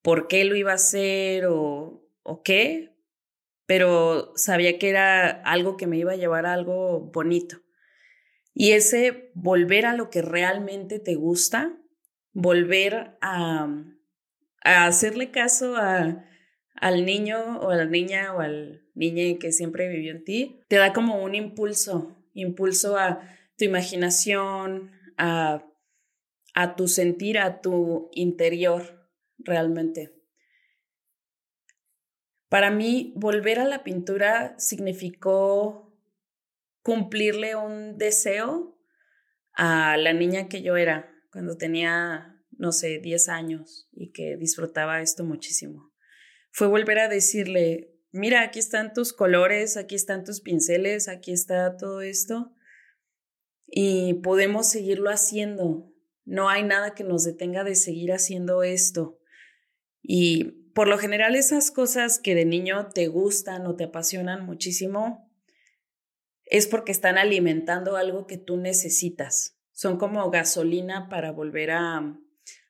por 0.01 0.27
qué 0.27 0.43
lo 0.43 0.55
iba 0.55 0.71
a 0.71 0.75
hacer 0.75 1.45
o, 1.47 2.05
o 2.21 2.43
qué, 2.43 2.93
pero 3.65 4.33
sabía 4.35 4.77
que 4.77 4.89
era 4.89 5.29
algo 5.29 5.77
que 5.77 5.87
me 5.87 5.97
iba 5.97 6.11
a 6.11 6.17
llevar 6.17 6.45
a 6.45 6.53
algo 6.53 6.99
bonito. 6.99 7.61
Y 8.53 8.73
ese 8.73 9.31
volver 9.33 9.85
a 9.85 9.95
lo 9.95 10.09
que 10.09 10.21
realmente 10.21 10.99
te 10.99 11.15
gusta, 11.15 11.77
volver 12.33 13.17
a, 13.21 13.69
hacerle 14.63 15.31
caso 15.31 15.77
a, 15.77 16.25
al 16.75 17.05
niño 17.05 17.59
o 17.59 17.69
a 17.69 17.77
la 17.77 17.85
niña 17.85 18.33
o 18.33 18.41
al 18.41 18.85
niño 18.95 19.39
que 19.39 19.53
siempre 19.53 19.87
vivió 19.87 20.11
en 20.11 20.25
ti, 20.25 20.61
te 20.67 20.75
da 20.75 20.91
como 20.91 21.23
un 21.23 21.35
impulso, 21.35 22.15
impulso 22.33 22.97
a 22.97 23.21
tu 23.57 23.65
imaginación, 23.65 24.91
a, 25.17 25.65
a 26.53 26.75
tu 26.75 26.87
sentir, 26.87 27.37
a 27.37 27.61
tu 27.61 28.09
interior 28.13 29.09
realmente. 29.37 30.13
Para 32.49 32.71
mí, 32.71 33.13
volver 33.15 33.59
a 33.59 33.65
la 33.65 33.83
pintura 33.83 34.57
significó 34.57 35.93
cumplirle 36.81 37.55
un 37.55 37.97
deseo 37.97 38.79
a 39.53 39.97
la 39.97 40.13
niña 40.13 40.47
que 40.47 40.61
yo 40.61 40.77
era 40.77 41.11
cuando 41.31 41.57
tenía, 41.57 42.41
no 42.51 42.71
sé, 42.71 42.99
10 42.99 43.29
años 43.29 43.89
y 43.91 44.11
que 44.11 44.37
disfrutaba 44.37 45.01
esto 45.01 45.25
muchísimo. 45.25 45.91
Fue 46.51 46.67
volver 46.67 46.99
a 46.99 47.09
decirle, 47.09 47.99
mira, 48.11 48.41
aquí 48.41 48.59
están 48.59 48.93
tus 48.93 49.11
colores, 49.11 49.75
aquí 49.75 49.95
están 49.95 50.23
tus 50.23 50.39
pinceles, 50.39 51.09
aquí 51.09 51.33
está 51.33 51.75
todo 51.75 52.01
esto 52.01 52.54
y 53.67 54.15
podemos 54.15 54.69
seguirlo 54.69 55.09
haciendo. 55.09 55.91
No 56.23 56.49
hay 56.49 56.63
nada 56.63 56.95
que 56.95 57.03
nos 57.03 57.23
detenga 57.23 57.63
de 57.63 57.75
seguir 57.75 58.11
haciendo 58.11 58.63
esto. 58.63 59.19
Y 60.01 60.71
por 60.73 60.87
lo 60.87 60.97
general 60.97 61.35
esas 61.35 61.71
cosas 61.71 62.19
que 62.19 62.35
de 62.35 62.45
niño 62.45 62.89
te 62.93 63.07
gustan 63.07 63.65
o 63.65 63.75
te 63.75 63.85
apasionan 63.85 64.45
muchísimo 64.45 65.31
es 66.45 66.67
porque 66.67 66.91
están 66.91 67.17
alimentando 67.17 67.95
algo 67.97 68.27
que 68.27 68.37
tú 68.37 68.57
necesitas. 68.57 69.57
Son 69.71 69.97
como 69.97 70.29
gasolina 70.29 71.09
para 71.09 71.31
volver 71.31 71.71
a, 71.71 72.19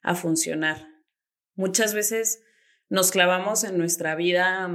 a 0.02 0.16
funcionar. 0.16 0.88
Muchas 1.56 1.94
veces 1.94 2.42
nos 2.90 3.12
clavamos 3.12 3.64
en 3.64 3.78
nuestra 3.78 4.16
vida, 4.16 4.70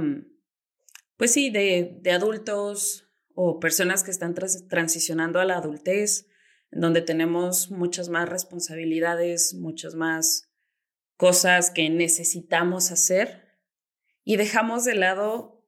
pues 1.17 1.31
sí, 1.31 1.49
de, 1.49 1.97
de 2.01 2.11
adultos 2.11 3.00
o 3.35 3.59
personas 3.59 4.03
que 4.03 4.11
están 4.11 4.35
transicionando 4.35 5.39
a 5.39 5.45
la 5.45 5.57
adultez, 5.57 6.27
donde 6.71 7.01
tenemos 7.01 7.69
muchas 7.71 8.09
más 8.09 8.29
responsabilidades, 8.29 9.53
muchas 9.53 9.95
más 9.95 10.49
cosas 11.17 11.69
que 11.69 11.89
necesitamos 11.89 12.91
hacer 12.91 13.59
y 14.23 14.37
dejamos 14.37 14.85
de 14.85 14.95
lado 14.95 15.67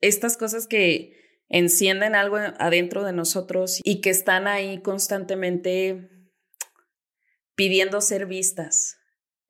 estas 0.00 0.36
cosas 0.36 0.66
que 0.66 1.42
encienden 1.48 2.14
algo 2.14 2.36
adentro 2.36 3.04
de 3.04 3.12
nosotros 3.12 3.80
y 3.84 4.00
que 4.00 4.10
están 4.10 4.46
ahí 4.46 4.80
constantemente 4.80 6.10
pidiendo 7.54 8.00
ser 8.00 8.26
vistas. 8.26 8.96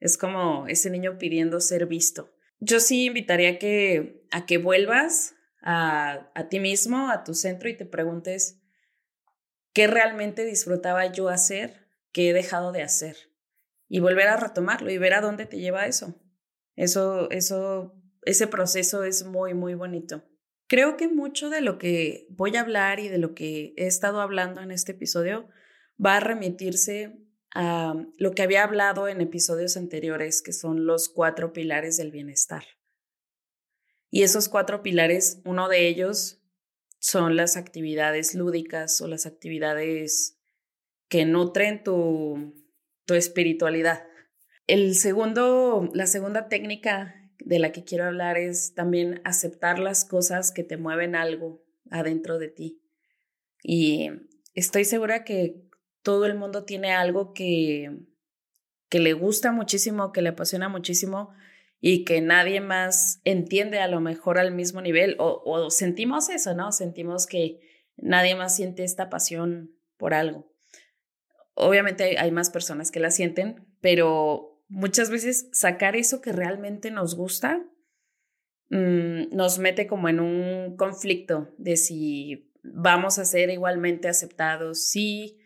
Es 0.01 0.19
como 0.19 0.67
ese 0.67 0.91
niño 0.91 1.17
pidiendo 1.19 1.61
ser 1.61 1.87
visto. 1.87 2.33
Yo 2.59 2.81
sí 2.81 3.07
invitaría 3.07 3.59
que, 3.59 4.27
a 4.31 4.47
que 4.47 4.59
vuelvas 4.59 5.36
a, 5.69 6.47
ti 6.49 6.61
mismo, 6.61 7.11
a 7.11 7.25
tu 7.25 7.35
centro 7.35 7.69
y 7.69 7.77
te 7.77 7.87
preguntes 7.87 8.63
qué 9.73 9.89
realmente 9.89 10.45
disfrutaba 10.45 11.07
yo 11.07 11.29
hacer, 11.29 11.89
qué 12.13 12.31
he 12.31 12.33
dejado 12.33 12.71
de 12.71 12.83
hacer 12.83 13.17
y 13.89 13.99
volver 13.99 14.29
a 14.29 14.37
retomarlo 14.37 14.91
y 14.93 14.99
ver 14.99 15.15
a 15.15 15.21
dónde 15.21 15.45
te 15.45 15.59
lleva 15.59 15.87
eso. 15.87 16.15
Eso, 16.77 17.29
eso, 17.31 18.01
ese 18.23 18.47
proceso 18.47 19.03
es 19.03 19.25
muy, 19.25 19.55
muy 19.55 19.75
bonito. 19.75 20.23
Creo 20.69 20.97
que 20.97 21.09
mucho 21.09 21.51
de 21.51 21.63
lo 21.63 21.79
que 21.79 22.29
voy 22.31 22.55
a 22.57 22.61
hablar 22.61 23.01
y 23.01 23.09
de 23.09 23.19
lo 23.19 23.35
que 23.35 23.75
he 23.77 23.87
estado 23.87 24.21
hablando 24.21 24.61
en 24.61 24.71
este 24.71 24.93
episodio 24.93 25.49
va 26.05 26.17
a 26.17 26.21
remitirse 26.21 27.19
a 27.55 27.95
lo 28.19 28.33
que 28.33 28.43
había 28.43 28.63
hablado 28.63 29.09
en 29.09 29.21
episodios 29.21 29.77
anteriores, 29.77 30.43
que 30.43 30.53
son 30.53 30.87
los 30.87 31.09
cuatro 31.09 31.53
pilares 31.53 31.97
del 31.97 32.13
bienestar. 32.13 32.65
Y 34.17 34.23
esos 34.23 34.49
cuatro 34.49 34.81
pilares, 34.81 35.43
uno 35.45 35.69
de 35.69 35.89
ellos 35.89 36.41
son 36.99 37.37
las 37.37 37.59
actividades 37.59 38.35
lúdicas 38.35 39.03
o 39.03 39.09
las 39.09 39.27
actividades 39.27 40.41
que 41.11 41.27
nutren 41.27 41.85
tu, 41.85 42.55
tu 43.05 43.13
espiritualidad. 43.13 44.07
El 44.67 44.95
segundo, 44.95 45.91
la 45.93 46.07
segunda 46.07 46.49
técnica 46.49 47.31
de 47.41 47.59
la 47.59 47.73
que 47.73 47.85
quiero 47.85 48.05
hablar 48.05 48.39
es 48.39 48.73
también 48.73 49.21
aceptar 49.25 49.79
las 49.79 50.07
cosas 50.07 50.51
que 50.51 50.65
te 50.65 50.79
mueven 50.79 51.15
algo 51.15 51.63
adentro 51.91 52.39
de 52.39 52.49
ti. 52.49 52.81
Y 53.63 54.09
estoy 54.55 54.87
segura 54.87 55.25
que 55.25 55.69
todo 56.01 56.25
el 56.25 56.37
mundo 56.37 56.65
tiene 56.65 56.93
algo 56.93 57.35
que, 57.35 57.99
que 58.89 58.99
le 58.99 59.13
gusta 59.13 59.53
muchísimo, 59.53 60.11
que 60.11 60.23
le 60.23 60.31
apasiona 60.31 60.71
muchísimo 60.71 61.35
y 61.81 62.05
que 62.05 62.21
nadie 62.21 62.61
más 62.61 63.21
entiende 63.25 63.81
a 63.81 63.89
lo 63.89 64.01
mejor 64.01 64.39
al 64.39 64.53
mismo 64.53 64.81
nivel 64.81 65.17
o, 65.19 65.71
sentimos 65.71 66.29
eso, 66.31 66.55
¿no? 66.55 66.73
Sentimos 66.73 67.27
que 67.27 67.61
nadie 67.97 68.35
más 68.35 68.57
siente 68.57 68.85
esta 68.85 69.11
pasión 69.11 69.77
por 69.97 70.15
algo. 70.15 70.53
Obviamente 71.55 72.19
hay 72.19 72.31
más 72.31 72.51
personas 72.51 72.91
que 72.91 73.01
la 73.01 73.11
sienten, 73.11 73.67
pero 73.81 74.63
muchas 74.69 75.11
veces 75.11 75.49
sacar 75.53 75.97
eso 75.97 76.21
que 76.21 76.33
realmente 76.33 76.91
nos 76.91 77.15
gusta 77.15 77.65
mm, 78.71 79.35
nos 79.35 79.59
mete 79.59 79.87
como 79.87 80.09
en 80.09 80.21
un 80.21 80.77
conflicto 80.77 81.55
de 81.57 81.77
si 81.77 82.53
vamos 82.63 83.19
a 83.19 83.25
ser 83.25 83.51
igualmente 83.51 84.09
aceptados, 84.09 84.89
si 84.89 85.39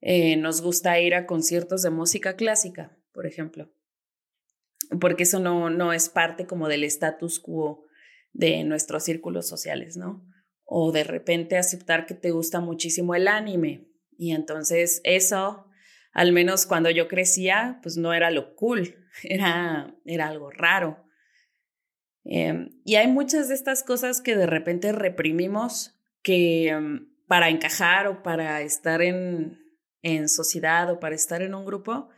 eh, 0.00 0.36
nos 0.36 0.60
gusta 0.60 0.98
ir 1.00 1.14
a 1.14 1.26
conciertos 1.26 1.82
de 1.82 1.90
música 1.90 2.36
clásica, 2.36 2.96
por 3.12 3.26
ejemplo, 3.26 3.70
porque 5.00 5.24
eso 5.24 5.38
no, 5.38 5.70
no 5.70 5.92
es 5.92 6.08
parte 6.08 6.46
como 6.46 6.68
del 6.68 6.84
status 6.84 7.40
quo 7.40 7.84
de 8.32 8.64
nuestros 8.64 9.04
círculos 9.04 9.48
sociales, 9.48 9.96
¿no? 9.96 10.24
O 10.64 10.92
de 10.92 11.04
repente 11.04 11.56
aceptar 11.56 12.06
que 12.06 12.14
te 12.14 12.30
gusta 12.30 12.60
muchísimo 12.60 13.14
el 13.14 13.28
anime, 13.28 13.88
y 14.18 14.32
entonces 14.32 15.00
eso, 15.04 15.66
al 16.12 16.32
menos 16.32 16.66
cuando 16.66 16.90
yo 16.90 17.06
crecía, 17.06 17.78
pues 17.82 17.96
no 17.96 18.12
era 18.12 18.30
lo 18.30 18.56
cool, 18.56 18.96
era, 19.22 19.94
era 20.04 20.28
algo 20.28 20.50
raro. 20.50 21.04
Em, 22.24 22.80
y 22.84 22.96
hay 22.96 23.06
muchas 23.06 23.48
de 23.48 23.54
estas 23.54 23.84
cosas 23.84 24.20
que 24.20 24.36
de 24.36 24.46
repente 24.46 24.92
reprimimos 24.92 25.98
que 26.22 26.68
em, 26.68 27.08
para 27.26 27.48
encajar 27.48 28.08
o 28.08 28.22
para 28.22 28.60
estar 28.62 29.00
en, 29.02 29.58
en 30.02 30.28
sociedad 30.28 30.90
o 30.90 30.98
para 30.98 31.14
estar 31.14 31.40
en 31.40 31.54
un 31.54 31.64
grupo, 31.64 32.08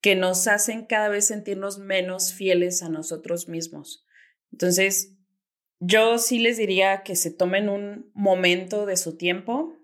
que 0.00 0.14
nos 0.14 0.46
hacen 0.46 0.86
cada 0.86 1.08
vez 1.08 1.26
sentirnos 1.26 1.78
menos 1.78 2.32
fieles 2.32 2.82
a 2.82 2.88
nosotros 2.88 3.48
mismos. 3.48 4.06
Entonces, 4.52 5.16
yo 5.78 6.18
sí 6.18 6.38
les 6.38 6.56
diría 6.56 7.02
que 7.02 7.16
se 7.16 7.30
tomen 7.30 7.68
un 7.68 8.10
momento 8.14 8.86
de 8.86 8.96
su 8.96 9.16
tiempo 9.16 9.76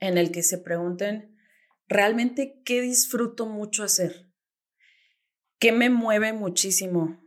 en 0.00 0.18
el 0.18 0.30
que 0.30 0.42
se 0.42 0.58
pregunten 0.58 1.36
realmente 1.86 2.60
qué 2.64 2.82
disfruto 2.82 3.46
mucho 3.46 3.82
hacer, 3.82 4.30
qué 5.58 5.72
me 5.72 5.90
mueve 5.90 6.32
muchísimo, 6.32 7.18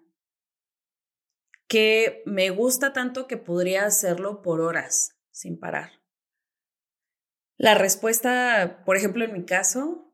qué 1.68 2.22
me 2.26 2.50
gusta 2.52 2.94
tanto 2.94 3.28
que 3.28 3.38
podría 3.38 3.86
hacerlo 3.86 4.42
por 4.42 4.62
horas 4.62 5.18
sin 5.32 5.60
parar. 5.60 6.02
La 7.58 7.76
respuesta, 7.76 8.84
por 8.86 8.98
ejemplo, 8.98 9.24
en 9.24 9.34
mi 9.34 9.46
caso, 9.46 10.11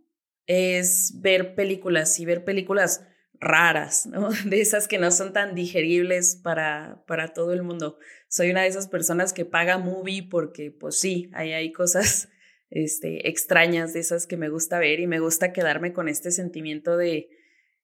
es 0.47 1.21
ver 1.21 1.55
películas 1.55 2.19
y 2.19 2.25
ver 2.25 2.43
películas 2.43 3.05
raras, 3.39 4.07
¿no? 4.07 4.29
De 4.45 4.61
esas 4.61 4.87
que 4.87 4.97
no 4.97 5.11
son 5.11 5.33
tan 5.33 5.53
digeribles 5.53 6.35
para, 6.35 7.03
para 7.07 7.29
todo 7.29 7.53
el 7.53 7.63
mundo. 7.63 7.97
Soy 8.29 8.49
una 8.49 8.63
de 8.63 8.67
esas 8.67 8.87
personas 8.87 9.33
que 9.33 9.45
paga 9.45 9.77
movie 9.77 10.23
porque, 10.23 10.71
pues 10.71 10.99
sí, 10.99 11.29
ahí 11.33 11.53
hay 11.53 11.71
cosas 11.71 12.29
este, 12.69 13.29
extrañas 13.29 13.93
de 13.93 13.99
esas 13.99 14.25
que 14.25 14.37
me 14.37 14.49
gusta 14.49 14.79
ver 14.79 14.99
y 14.99 15.07
me 15.07 15.19
gusta 15.19 15.53
quedarme 15.53 15.93
con 15.93 16.07
este 16.09 16.31
sentimiento 16.31 16.97
de 16.97 17.29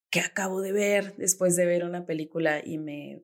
que 0.10 0.20
acabo 0.20 0.62
de 0.62 0.72
ver 0.72 1.16
después 1.18 1.56
de 1.56 1.66
ver 1.66 1.84
una 1.84 2.06
película 2.06 2.62
y 2.64 2.78
me 2.78 3.24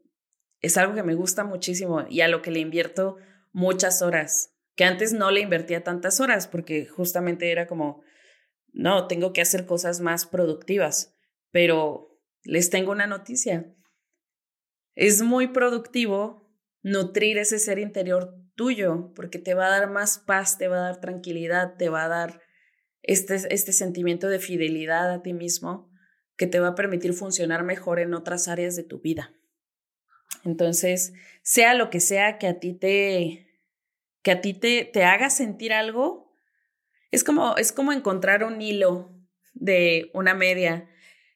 es 0.61 0.77
algo 0.77 0.93
que 0.93 1.03
me 1.03 1.15
gusta 1.15 1.43
muchísimo 1.43 2.05
y 2.09 2.21
a 2.21 2.27
lo 2.27 2.41
que 2.41 2.51
le 2.51 2.59
invierto 2.59 3.17
muchas 3.51 4.01
horas, 4.01 4.55
que 4.75 4.83
antes 4.83 5.13
no 5.13 5.31
le 5.31 5.41
invertía 5.41 5.83
tantas 5.83 6.19
horas 6.19 6.47
porque 6.47 6.85
justamente 6.85 7.51
era 7.51 7.67
como, 7.67 8.01
no, 8.79 9.07
tengo 9.07 9.33
que 9.33 9.41
hacer 9.41 9.65
cosas 9.65 9.99
más 9.99 10.25
productivas, 10.25 11.13
pero 11.51 12.17
les 12.43 12.69
tengo 12.69 12.93
una 12.93 13.07
noticia. 13.07 13.75
Es 14.95 15.21
muy 15.21 15.47
productivo 15.47 16.49
nutrir 16.81 17.37
ese 17.37 17.59
ser 17.59 17.77
interior 17.77 18.35
tuyo, 18.55 19.11
porque 19.15 19.37
te 19.37 19.53
va 19.53 19.65
a 19.65 19.69
dar 19.69 19.89
más 19.91 20.19
paz, 20.19 20.57
te 20.57 20.69
va 20.69 20.77
a 20.77 20.91
dar 20.91 21.01
tranquilidad, 21.01 21.75
te 21.75 21.89
va 21.89 22.05
a 22.05 22.07
dar 22.07 22.41
este, 23.01 23.35
este 23.53 23.73
sentimiento 23.73 24.29
de 24.29 24.39
fidelidad 24.39 25.11
a 25.11 25.21
ti 25.21 25.33
mismo 25.33 25.91
que 26.37 26.47
te 26.47 26.61
va 26.61 26.69
a 26.69 26.75
permitir 26.75 27.11
funcionar 27.11 27.65
mejor 27.65 27.99
en 27.99 28.13
otras 28.13 28.47
áreas 28.47 28.77
de 28.77 28.83
tu 28.83 29.01
vida. 29.01 29.33
Entonces, 30.45 31.11
sea 31.43 31.73
lo 31.73 31.89
que 31.89 31.99
sea 31.99 32.37
que 32.37 32.47
a 32.47 32.59
ti 32.59 32.73
te 32.73 33.45
que 34.21 34.31
a 34.31 34.39
ti 34.39 34.53
te, 34.53 34.85
te 34.85 35.03
haga 35.03 35.29
sentir 35.29 35.73
algo, 35.73 36.28
es 37.11 37.23
como, 37.23 37.55
es 37.57 37.71
como 37.71 37.91
encontrar 37.91 38.43
un 38.43 38.61
hilo 38.61 39.15
de 39.53 40.09
una 40.13 40.33
media 40.33 40.89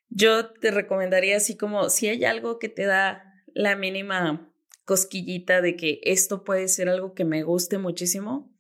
Yo 0.10 0.52
te 0.54 0.72
recomendaría 0.72 1.38
así 1.38 1.58
como 1.58 1.90
si 1.90 2.08
hay 2.08 2.26
algo 2.26 2.60
que 2.60 2.70
te 2.70 2.86
da 2.86 3.24
la 3.54 3.76
mínima 3.76 4.54
cosquillita 4.86 5.62
de 5.62 5.76
que 5.76 6.00
esto 6.04 6.44
puede 6.44 6.68
ser 6.68 6.90
algo 6.90 7.14
que 7.14 7.26
me 7.26 7.44
guste 7.44 7.78
muchísimo, 7.78 8.52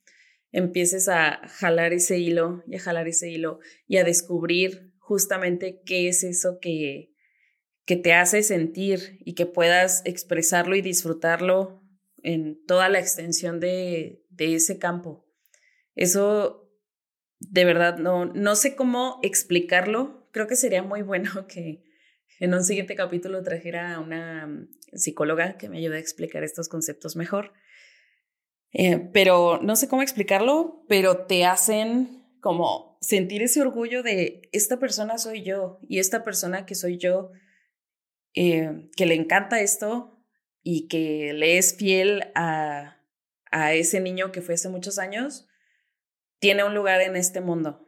empieces 0.51 1.09
a 1.09 1.41
jalar 1.47 1.93
ese 1.93 2.17
hilo 2.17 2.63
y 2.67 2.75
a 2.75 2.79
jalar 2.79 3.07
ese 3.07 3.29
hilo 3.29 3.59
y 3.87 3.97
a 3.97 4.03
descubrir 4.03 4.93
justamente 4.99 5.81
qué 5.85 6.07
es 6.07 6.23
eso 6.23 6.59
que, 6.61 7.13
que 7.85 7.97
te 7.97 8.13
hace 8.13 8.41
sentir 8.43 9.19
y 9.25 9.33
que 9.33 9.45
puedas 9.45 10.01
expresarlo 10.05 10.75
y 10.75 10.81
disfrutarlo 10.81 11.83
en 12.21 12.63
toda 12.65 12.87
la 12.87 12.99
extensión 12.99 13.59
de, 13.59 14.23
de 14.29 14.55
ese 14.55 14.79
campo. 14.79 15.27
Eso 15.95 16.62
de 17.49 17.65
verdad 17.65 17.97
no, 17.97 18.25
no 18.25 18.55
sé 18.55 18.75
cómo 18.75 19.19
explicarlo. 19.23 20.27
Creo 20.31 20.47
que 20.47 20.55
sería 20.55 20.83
muy 20.83 21.01
bueno 21.01 21.47
que 21.47 21.83
en 22.39 22.53
un 22.53 22.63
siguiente 22.63 22.95
capítulo 22.95 23.43
trajera 23.43 23.95
a 23.95 23.99
una 23.99 24.67
psicóloga 24.93 25.57
que 25.57 25.69
me 25.69 25.77
ayude 25.77 25.97
a 25.97 25.99
explicar 25.99 26.43
estos 26.43 26.69
conceptos 26.69 27.15
mejor. 27.15 27.53
Eh, 28.71 29.09
pero 29.13 29.59
no 29.61 29.75
sé 29.75 29.87
cómo 29.87 30.01
explicarlo, 30.01 30.83
pero 30.87 31.25
te 31.25 31.45
hacen 31.45 32.23
como 32.41 32.97
sentir 33.01 33.43
ese 33.43 33.61
orgullo 33.61 34.01
de 34.01 34.49
esta 34.51 34.79
persona 34.79 35.17
soy 35.17 35.43
yo 35.43 35.79
y 35.87 35.99
esta 35.99 36.23
persona 36.23 36.65
que 36.65 36.75
soy 36.75 36.97
yo, 36.97 37.31
eh, 38.33 38.89
que 38.97 39.05
le 39.05 39.13
encanta 39.13 39.61
esto 39.61 40.19
y 40.63 40.87
que 40.87 41.33
le 41.33 41.57
es 41.57 41.75
fiel 41.77 42.31
a, 42.35 42.97
a 43.51 43.73
ese 43.73 43.99
niño 43.99 44.31
que 44.31 44.41
fue 44.41 44.55
hace 44.55 44.69
muchos 44.69 44.97
años, 44.97 45.47
tiene 46.43 46.65
un 46.65 46.75
lugar 46.75 46.99
en 46.99 47.15
este 47.15 47.39
mundo. 47.39 47.87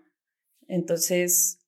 Entonces, 0.70 1.60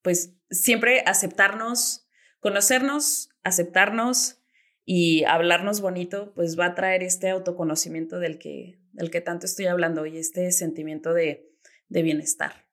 pues 0.00 0.36
siempre 0.48 1.02
aceptarnos, 1.04 2.08
conocernos, 2.38 3.30
aceptarnos 3.42 4.40
y 4.84 5.24
hablarnos 5.24 5.80
bonito, 5.80 6.32
pues 6.36 6.56
va 6.56 6.66
a 6.66 6.74
traer 6.76 7.02
este 7.02 7.30
autoconocimiento 7.30 8.20
del 8.20 8.38
que, 8.38 8.78
del 8.92 9.10
que 9.10 9.20
tanto 9.20 9.46
estoy 9.46 9.66
hablando 9.66 10.06
y 10.06 10.18
este 10.18 10.52
sentimiento 10.52 11.14
de, 11.14 11.50
de 11.88 12.02
bienestar. 12.02 12.68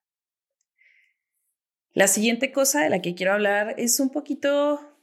La 1.94 2.06
siguiente 2.06 2.52
cosa 2.52 2.84
de 2.84 2.90
la 2.90 3.02
que 3.02 3.16
quiero 3.16 3.32
hablar 3.32 3.74
es 3.76 3.98
un 3.98 4.10
poquito 4.10 4.96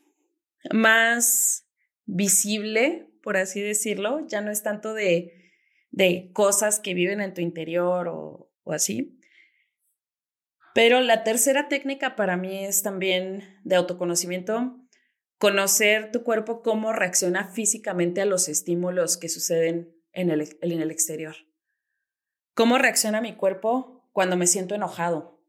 más 0.71 1.67
visible, 2.05 3.09
por 3.21 3.35
así 3.35 3.59
decirlo, 3.59 4.25
ya 4.25 4.39
no 4.39 4.49
es 4.49 4.63
tanto 4.63 4.93
de, 4.93 5.51
de 5.91 6.31
cosas 6.31 6.79
que 6.79 6.93
viven 6.93 7.19
en 7.19 7.33
tu 7.33 7.41
interior 7.41 8.07
o, 8.07 8.44
o 8.65 8.73
así. 8.73 9.17
Pero 10.73 10.99
la 10.99 11.23
tercera 11.23 11.69
técnica 11.69 12.17
para 12.17 12.35
mí 12.35 12.65
es 12.65 12.83
también 12.83 13.61
de 13.63 13.77
autoconocimiento 13.77 14.77
conocer 15.37 16.11
tu 16.11 16.23
cuerpo, 16.23 16.61
cómo 16.61 16.91
reacciona 16.91 17.47
físicamente 17.47 18.21
a 18.21 18.25
los 18.25 18.49
estímulos 18.49 19.17
que 19.17 19.29
suceden 19.29 19.95
en 20.11 20.29
el, 20.29 20.57
en 20.61 20.81
el 20.81 20.91
exterior. 20.91 21.35
¿Cómo 22.53 22.77
reacciona 22.77 23.21
mi 23.21 23.35
cuerpo 23.35 24.09
cuando 24.11 24.35
me 24.35 24.47
siento 24.47 24.75
enojado? 24.75 25.39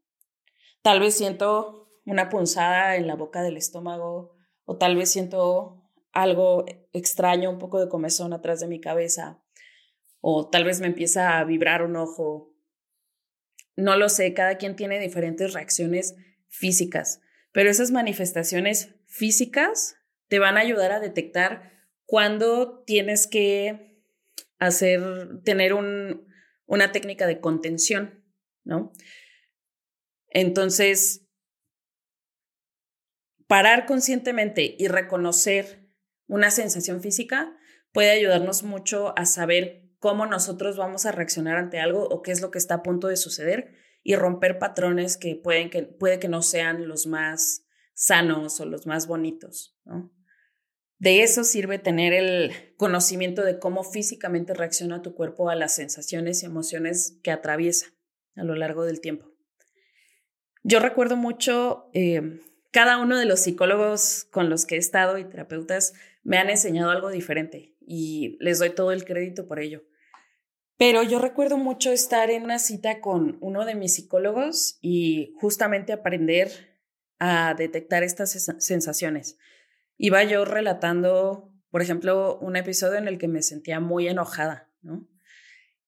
Tal 0.81 0.99
vez 0.99 1.15
siento 1.15 1.89
una 2.05 2.29
punzada 2.29 2.95
en 2.95 3.07
la 3.07 3.15
boca 3.15 3.41
del 3.41 3.57
estómago 3.57 4.35
o 4.63 4.77
tal 4.77 4.95
vez 4.95 5.09
siento 5.09 5.83
algo 6.13 6.65
extraño, 6.93 7.49
un 7.49 7.59
poco 7.59 7.79
de 7.79 7.89
comezón 7.89 8.33
atrás 8.33 8.59
de 8.59 8.67
mi 8.67 8.79
cabeza 8.79 9.41
o 10.21 10.49
tal 10.49 10.63
vez 10.63 10.81
me 10.81 10.87
empieza 10.87 11.37
a 11.37 11.43
vibrar 11.43 11.83
un 11.83 11.95
ojo. 11.95 12.53
No 13.77 13.95
lo 13.95 14.09
sé, 14.09 14.33
cada 14.33 14.57
quien 14.57 14.75
tiene 14.75 14.99
diferentes 14.99 15.53
reacciones 15.53 16.15
físicas, 16.49 17.21
pero 17.53 17.69
esas 17.69 17.91
manifestaciones 17.91 18.95
físicas 19.05 19.95
te 20.27 20.39
van 20.39 20.57
a 20.57 20.61
ayudar 20.61 20.91
a 20.91 20.99
detectar 20.99 21.71
cuándo 22.05 22.83
tienes 22.85 23.27
que 23.27 24.03
hacer, 24.59 25.41
tener 25.43 25.73
un, 25.73 26.27
una 26.65 26.91
técnica 26.91 27.27
de 27.27 27.39
contención, 27.39 28.25
¿no? 28.63 28.91
Entonces, 30.29 31.27
parar 33.45 33.85
conscientemente 33.85 34.75
y 34.77 34.87
reconocer 34.87 35.87
una 36.27 36.51
sensación 36.51 37.01
física 37.01 37.55
puede 37.93 38.11
ayudarnos 38.11 38.63
mucho 38.63 39.17
a 39.17 39.25
saber 39.25 39.86
cómo 39.99 40.25
nosotros 40.25 40.77
vamos 40.77 41.05
a 41.05 41.11
reaccionar 41.11 41.57
ante 41.57 41.79
algo 41.79 42.07
o 42.07 42.21
qué 42.21 42.31
es 42.31 42.41
lo 42.41 42.51
que 42.51 42.57
está 42.57 42.75
a 42.75 42.83
punto 42.83 43.07
de 43.07 43.17
suceder 43.17 43.73
y 44.03 44.15
romper 44.15 44.59
patrones 44.59 45.17
que 45.17 45.35
pueden 45.35 45.69
que 45.69 45.83
puede 45.83 46.19
que 46.19 46.27
no 46.27 46.41
sean 46.41 46.87
los 46.87 47.07
más 47.07 47.65
sanos 47.93 48.59
o 48.59 48.65
los 48.65 48.85
más 48.85 49.07
bonitos, 49.07 49.75
¿no? 49.85 50.11
De 50.99 51.21
eso 51.21 51.43
sirve 51.43 51.77
tener 51.77 52.13
el 52.13 52.51
conocimiento 52.75 53.43
de 53.43 53.59
cómo 53.59 53.83
físicamente 53.83 54.55
reacciona 54.55 55.03
tu 55.03 55.13
cuerpo 55.13 55.49
a 55.49 55.55
las 55.55 55.75
sensaciones 55.75 56.41
y 56.41 56.47
emociones 56.47 57.19
que 57.21 57.29
atraviesa 57.29 57.87
a 58.35 58.43
lo 58.43 58.55
largo 58.55 58.83
del 58.83 58.99
tiempo. 58.99 59.31
Yo 60.63 60.79
recuerdo 60.79 61.15
mucho, 61.15 61.89
eh, 61.93 62.39
cada 62.71 62.97
uno 62.97 63.17
de 63.17 63.25
los 63.25 63.41
psicólogos 63.41 64.27
con 64.31 64.49
los 64.49 64.65
que 64.65 64.75
he 64.75 64.79
estado 64.79 65.19
y 65.19 65.25
terapeutas 65.25 65.93
me 66.23 66.39
han 66.39 66.49
enseñado 66.49 66.89
algo 66.89 67.09
diferente 67.09 67.76
y 67.87 68.37
les 68.39 68.59
doy 68.59 68.71
todo 68.71 68.91
el 68.91 69.05
crédito 69.05 69.47
por 69.47 69.59
ello. 69.59 69.83
Pero 70.77 71.01
yo 71.01 71.17
recuerdo 71.17 71.57
mucho 71.57 71.91
estar 71.91 72.29
en 72.29 72.43
una 72.43 72.59
cita 72.59 73.01
con 73.01 73.37
uno 73.41 73.65
de 73.65 73.73
mis 73.73 73.95
psicólogos 73.95 74.77
y 74.81 75.33
justamente 75.39 75.93
aprender 75.93 76.51
a 77.17 77.55
detectar 77.55 78.03
estas 78.03 78.31
sensaciones. 78.59 79.39
Iba 79.97 80.23
yo 80.23 80.45
relatando, 80.45 81.51
por 81.71 81.81
ejemplo, 81.81 82.37
un 82.39 82.57
episodio 82.57 82.99
en 82.99 83.07
el 83.07 83.17
que 83.17 83.27
me 83.27 83.41
sentía 83.41 83.79
muy 83.79 84.07
enojada, 84.07 84.69
¿no? 84.81 85.07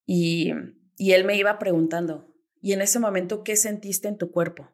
Y, 0.07 0.53
y 0.97 1.11
él 1.11 1.23
me 1.25 1.35
iba 1.35 1.59
preguntando, 1.59 2.33
¿y 2.59 2.73
en 2.73 2.81
ese 2.81 2.97
momento 2.97 3.43
qué 3.43 3.55
sentiste 3.55 4.07
en 4.07 4.17
tu 4.17 4.31
cuerpo? 4.31 4.71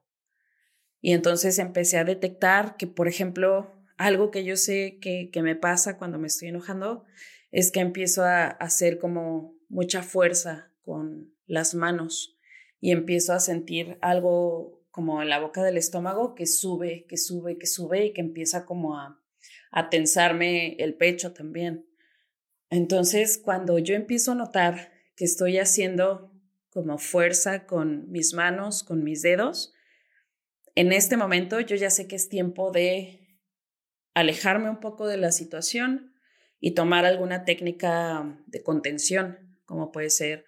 Y 1.01 1.11
entonces 1.11 1.59
empecé 1.59 1.97
a 1.97 2.05
detectar 2.05 2.77
que, 2.77 2.88
por 2.88 3.09
ejemplo, 3.09 3.74
algo 3.97 4.31
que 4.31 4.43
yo 4.43 4.58
sé 4.58 4.97
que, 5.01 5.29
que 5.31 5.41
me 5.41 5.55
pasa 5.55 5.97
cuando 5.97 6.17
me 6.17 6.27
estoy 6.27 6.49
enojando 6.49 7.05
es 7.51 7.71
que 7.71 7.79
empiezo 7.79 8.23
a 8.23 8.47
hacer 8.47 8.99
como 8.99 9.55
mucha 9.69 10.03
fuerza 10.03 10.71
con 10.81 11.34
las 11.47 11.75
manos 11.75 12.38
y 12.79 12.91
empiezo 12.91 13.34
a 13.34 13.39
sentir 13.39 13.97
algo 14.01 14.84
como 14.91 15.21
en 15.21 15.29
la 15.29 15.39
boca 15.39 15.63
del 15.63 15.77
estómago 15.77 16.36
que 16.36 16.45
sube, 16.45 17.05
que 17.08 17.17
sube, 17.17 17.58
que 17.58 17.67
sube 17.67 18.05
y 18.05 18.13
que 18.13 18.21
empieza 18.21 18.65
como 18.65 18.97
a, 18.97 19.21
a 19.71 19.89
tensarme 19.89 20.75
el 20.75 20.95
pecho 20.95 21.34
también. 21.34 21.86
Entonces, 22.69 23.38
cuando 23.38 23.77
yo 23.79 23.95
empiezo 23.95 24.31
a 24.31 24.36
notar 24.36 24.93
que 25.15 25.25
estoy 25.25 25.58
haciendo 25.58 26.31
como 26.69 26.97
fuerza 26.97 27.65
con 27.65 28.12
mis 28.12 28.34
manos, 28.34 28.84
con 28.84 29.03
mis 29.03 29.21
dedos, 29.21 29.73
en 30.75 30.91
este 30.91 31.17
momento 31.17 31.60
yo 31.62 31.75
ya 31.75 31.89
sé 31.89 32.08
que 32.08 32.15
es 32.15 32.29
tiempo 32.29 32.71
de 32.71 33.24
alejarme 34.15 34.69
un 34.69 34.80
poco 34.80 35.08
de 35.08 35.17
la 35.17 35.32
situación 35.32 36.15
y 36.60 36.71
tomar 36.71 37.06
alguna 37.06 37.45
técnica 37.45 38.41
de 38.47 38.63
contención, 38.63 39.60
como 39.65 39.91
puede 39.91 40.10
ser 40.10 40.45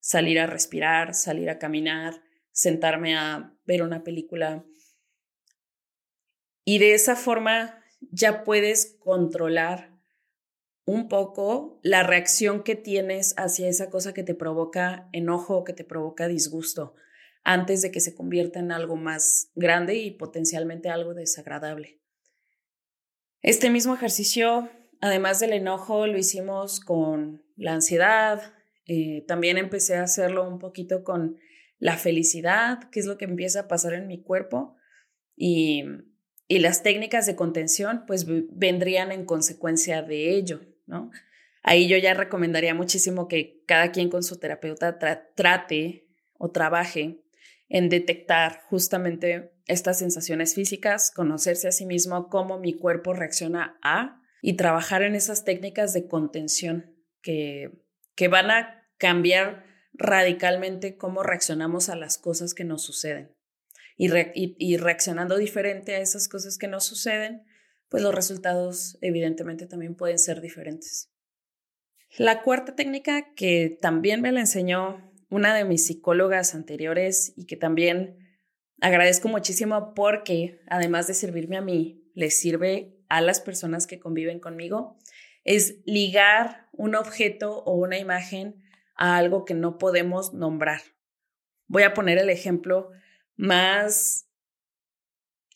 salir 0.00 0.40
a 0.40 0.46
respirar, 0.46 1.14
salir 1.14 1.50
a 1.50 1.58
caminar, 1.58 2.22
sentarme 2.50 3.16
a 3.16 3.54
ver 3.66 3.82
una 3.82 4.02
película. 4.02 4.64
Y 6.64 6.78
de 6.78 6.94
esa 6.94 7.14
forma 7.14 7.84
ya 8.00 8.42
puedes 8.42 8.96
controlar 8.98 9.90
un 10.86 11.08
poco 11.08 11.78
la 11.82 12.02
reacción 12.02 12.62
que 12.62 12.74
tienes 12.74 13.34
hacia 13.36 13.68
esa 13.68 13.90
cosa 13.90 14.14
que 14.14 14.22
te 14.22 14.34
provoca 14.34 15.08
enojo, 15.12 15.62
que 15.62 15.74
te 15.74 15.84
provoca 15.84 16.26
disgusto, 16.26 16.94
antes 17.44 17.82
de 17.82 17.90
que 17.90 18.00
se 18.00 18.14
convierta 18.14 18.58
en 18.60 18.72
algo 18.72 18.96
más 18.96 19.50
grande 19.54 19.96
y 19.96 20.10
potencialmente 20.10 20.88
algo 20.88 21.12
desagradable. 21.12 21.99
Este 23.42 23.70
mismo 23.70 23.94
ejercicio, 23.94 24.68
además 25.00 25.40
del 25.40 25.52
enojo, 25.52 26.06
lo 26.06 26.18
hicimos 26.18 26.80
con 26.80 27.42
la 27.56 27.72
ansiedad. 27.72 28.54
Eh, 28.86 29.24
también 29.26 29.56
empecé 29.56 29.96
a 29.96 30.02
hacerlo 30.02 30.46
un 30.46 30.58
poquito 30.58 31.04
con 31.04 31.38
la 31.78 31.96
felicidad, 31.96 32.90
qué 32.90 33.00
es 33.00 33.06
lo 33.06 33.16
que 33.16 33.24
empieza 33.24 33.60
a 33.60 33.68
pasar 33.68 33.94
en 33.94 34.06
mi 34.06 34.22
cuerpo 34.22 34.76
y, 35.34 35.84
y 36.46 36.58
las 36.58 36.82
técnicas 36.82 37.24
de 37.24 37.36
contención 37.36 38.04
pues 38.06 38.26
vendrían 38.26 39.12
en 39.12 39.24
consecuencia 39.24 40.02
de 40.02 40.34
ello, 40.34 40.60
¿no? 40.86 41.10
Ahí 41.62 41.88
yo 41.88 41.96
ya 41.96 42.12
recomendaría 42.12 42.74
muchísimo 42.74 43.28
que 43.28 43.62
cada 43.66 43.92
quien 43.92 44.10
con 44.10 44.22
su 44.22 44.38
terapeuta 44.38 44.98
trate 45.34 46.06
o 46.38 46.50
trabaje 46.50 47.22
en 47.68 47.88
detectar 47.88 48.62
justamente 48.68 49.52
estas 49.70 49.98
sensaciones 49.98 50.54
físicas, 50.54 51.10
conocerse 51.10 51.68
a 51.68 51.72
sí 51.72 51.86
mismo, 51.86 52.28
cómo 52.28 52.58
mi 52.58 52.76
cuerpo 52.76 53.12
reacciona 53.12 53.78
a 53.82 54.20
y 54.42 54.54
trabajar 54.56 55.02
en 55.02 55.14
esas 55.14 55.44
técnicas 55.44 55.92
de 55.92 56.08
contención 56.08 56.96
que, 57.22 57.84
que 58.14 58.28
van 58.28 58.50
a 58.50 58.88
cambiar 58.98 59.64
radicalmente 59.92 60.96
cómo 60.96 61.22
reaccionamos 61.22 61.88
a 61.88 61.96
las 61.96 62.18
cosas 62.18 62.54
que 62.54 62.64
nos 62.64 62.82
suceden. 62.82 63.34
y, 63.96 64.76
reaccionando 64.78 65.36
diferente 65.36 65.94
a 65.94 66.00
esas 66.00 66.26
cosas 66.26 66.56
que 66.56 66.68
nos 66.68 66.84
suceden, 66.84 67.42
pues 67.90 68.02
los 68.02 68.14
resultados 68.14 68.96
evidentemente 69.02 69.66
también 69.66 69.94
pueden 69.94 70.18
ser 70.18 70.40
diferentes. 70.40 71.10
La 72.16 72.42
cuarta 72.42 72.74
técnica 72.74 73.34
que 73.34 73.78
también 73.80 74.22
me 74.22 74.32
la 74.32 74.40
enseñó 74.40 75.12
una 75.28 75.54
de 75.54 75.64
mis 75.64 75.86
psicólogas 75.86 76.54
anteriores 76.54 77.34
y 77.36 77.44
que 77.46 77.56
también 77.56 78.16
agradezco 78.80 79.28
muchísimo 79.28 79.94
porque 79.94 80.60
además 80.68 81.06
de 81.06 81.14
servirme 81.14 81.56
a 81.56 81.62
mí, 81.62 82.04
le 82.14 82.30
sirve 82.30 82.96
a 83.08 83.20
las 83.20 83.40
personas 83.40 83.86
que 83.86 84.00
conviven 84.00 84.40
conmigo, 84.40 84.98
es 85.44 85.76
ligar 85.84 86.68
un 86.72 86.94
objeto 86.94 87.62
o 87.64 87.74
una 87.74 87.98
imagen 87.98 88.62
a 88.94 89.16
algo 89.16 89.44
que 89.44 89.54
no 89.54 89.78
podemos 89.78 90.32
nombrar. 90.32 90.82
Voy 91.66 91.82
a 91.82 91.94
poner 91.94 92.18
el 92.18 92.30
ejemplo 92.30 92.90
más 93.36 94.28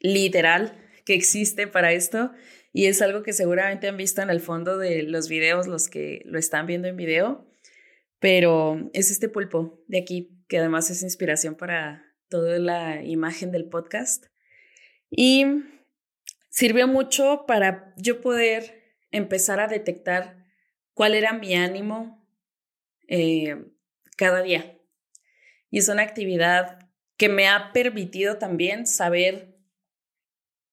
literal 0.01 0.79
que 1.05 1.15
existe 1.15 1.67
para 1.67 1.93
esto 1.93 2.33
y 2.73 2.87
es 2.87 3.03
algo 3.03 3.23
que 3.23 3.33
seguramente 3.33 3.89
han 3.89 3.97
visto 3.97 4.23
en 4.23 4.31
el 4.31 4.41
fondo 4.41 4.79
de 4.79 5.03
los 5.03 5.29
videos 5.29 5.67
los 5.67 5.89
que 5.89 6.23
lo 6.25 6.39
están 6.39 6.67
viendo 6.67 6.89
en 6.89 6.97
video, 6.97 7.47
pero 8.19 8.91
es 8.93 9.11
este 9.11 9.29
pulpo 9.29 9.83
de 9.87 9.99
aquí 9.99 10.31
que 10.49 10.59
además 10.59 10.91
es 10.91 11.03
inspiración 11.03 11.55
para 11.57 12.14
toda 12.35 12.59
la 12.59 13.01
imagen 13.05 13.53
del 13.53 13.69
podcast 13.69 14.25
y 15.09 15.47
sirvió 16.51 16.89
mucho 16.89 17.45
para 17.47 17.95
yo 17.97 18.21
poder 18.21 18.97
empezar 19.13 19.61
a 19.61 19.69
detectar 19.69 20.45
cuál 20.95 21.15
era 21.15 21.33
mi 21.33 21.55
ánimo 21.55 22.27
eh, 23.07 23.67
cada 24.17 24.43
día. 24.43 24.81
Y 25.71 25.79
es 25.79 25.89
una 25.89 26.03
actividad 26.03 26.91
que 27.17 27.29
me 27.29 27.47
ha 27.47 27.71
permitido 27.73 28.39
también 28.39 28.89
saber 28.89 29.57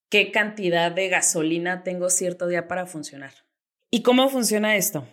qué 0.09 0.31
cantidad 0.31 0.91
de 0.91 1.09
gasolina 1.09 1.83
tengo 1.83 2.09
cierto 2.09 2.47
día 2.47 2.67
para 2.67 2.87
funcionar. 2.87 3.33
¿Y 3.91 4.01
cómo 4.01 4.29
funciona 4.29 4.77
esto? 4.77 5.07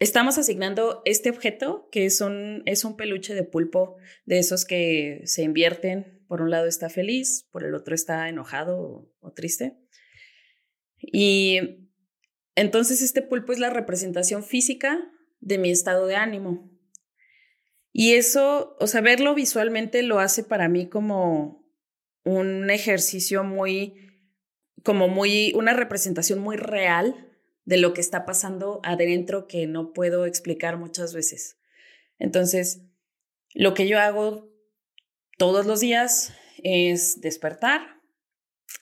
Estamos 0.00 0.38
asignando 0.38 1.02
este 1.04 1.30
objeto, 1.30 1.88
que 1.92 2.04
es 2.04 2.20
un, 2.20 2.62
es 2.66 2.84
un 2.84 2.96
peluche 2.96 3.34
de 3.34 3.44
pulpo, 3.44 3.96
de 4.26 4.38
esos 4.38 4.64
que 4.64 5.22
se 5.24 5.42
invierten. 5.42 6.24
Por 6.26 6.42
un 6.42 6.50
lado 6.50 6.66
está 6.66 6.88
feliz, 6.88 7.46
por 7.52 7.64
el 7.64 7.74
otro 7.74 7.94
está 7.94 8.28
enojado 8.28 9.08
o, 9.20 9.32
triste. 9.32 9.78
Y 10.98 11.88
entonces 12.56 13.02
este 13.02 13.22
pulpo 13.22 13.52
es 13.52 13.60
la 13.60 13.70
representación 13.70 14.42
física 14.42 14.98
de 15.40 15.58
mi 15.58 15.70
estado 15.70 16.06
de 16.06 16.16
ánimo. 16.16 16.70
Y 17.92 18.14
eso, 18.14 18.76
o 18.80 18.88
sea, 18.88 19.00
verlo 19.00 19.34
visualmente 19.34 20.02
lo 20.02 20.18
hace 20.18 20.42
para 20.42 20.68
mí 20.68 20.88
como 20.88 21.64
un 22.24 22.68
ejercicio 22.70 23.44
muy, 23.44 23.94
como 24.82 25.06
muy, 25.06 25.52
una 25.54 25.72
representación 25.72 26.40
muy 26.40 26.56
real 26.56 27.23
de 27.64 27.78
lo 27.78 27.94
que 27.94 28.00
está 28.00 28.26
pasando 28.26 28.80
adentro 28.82 29.46
que 29.46 29.66
no 29.66 29.92
puedo 29.92 30.26
explicar 30.26 30.76
muchas 30.76 31.14
veces. 31.14 31.58
Entonces, 32.18 32.82
lo 33.54 33.74
que 33.74 33.88
yo 33.88 33.98
hago 33.98 34.52
todos 35.38 35.66
los 35.66 35.80
días 35.80 36.34
es 36.62 37.20
despertar 37.20 38.00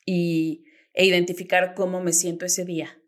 y, 0.04 0.64
e 0.94 1.04
identificar 1.04 1.74
cómo 1.74 2.02
me 2.02 2.12
siento 2.12 2.46
ese 2.46 2.64
día. 2.64 3.00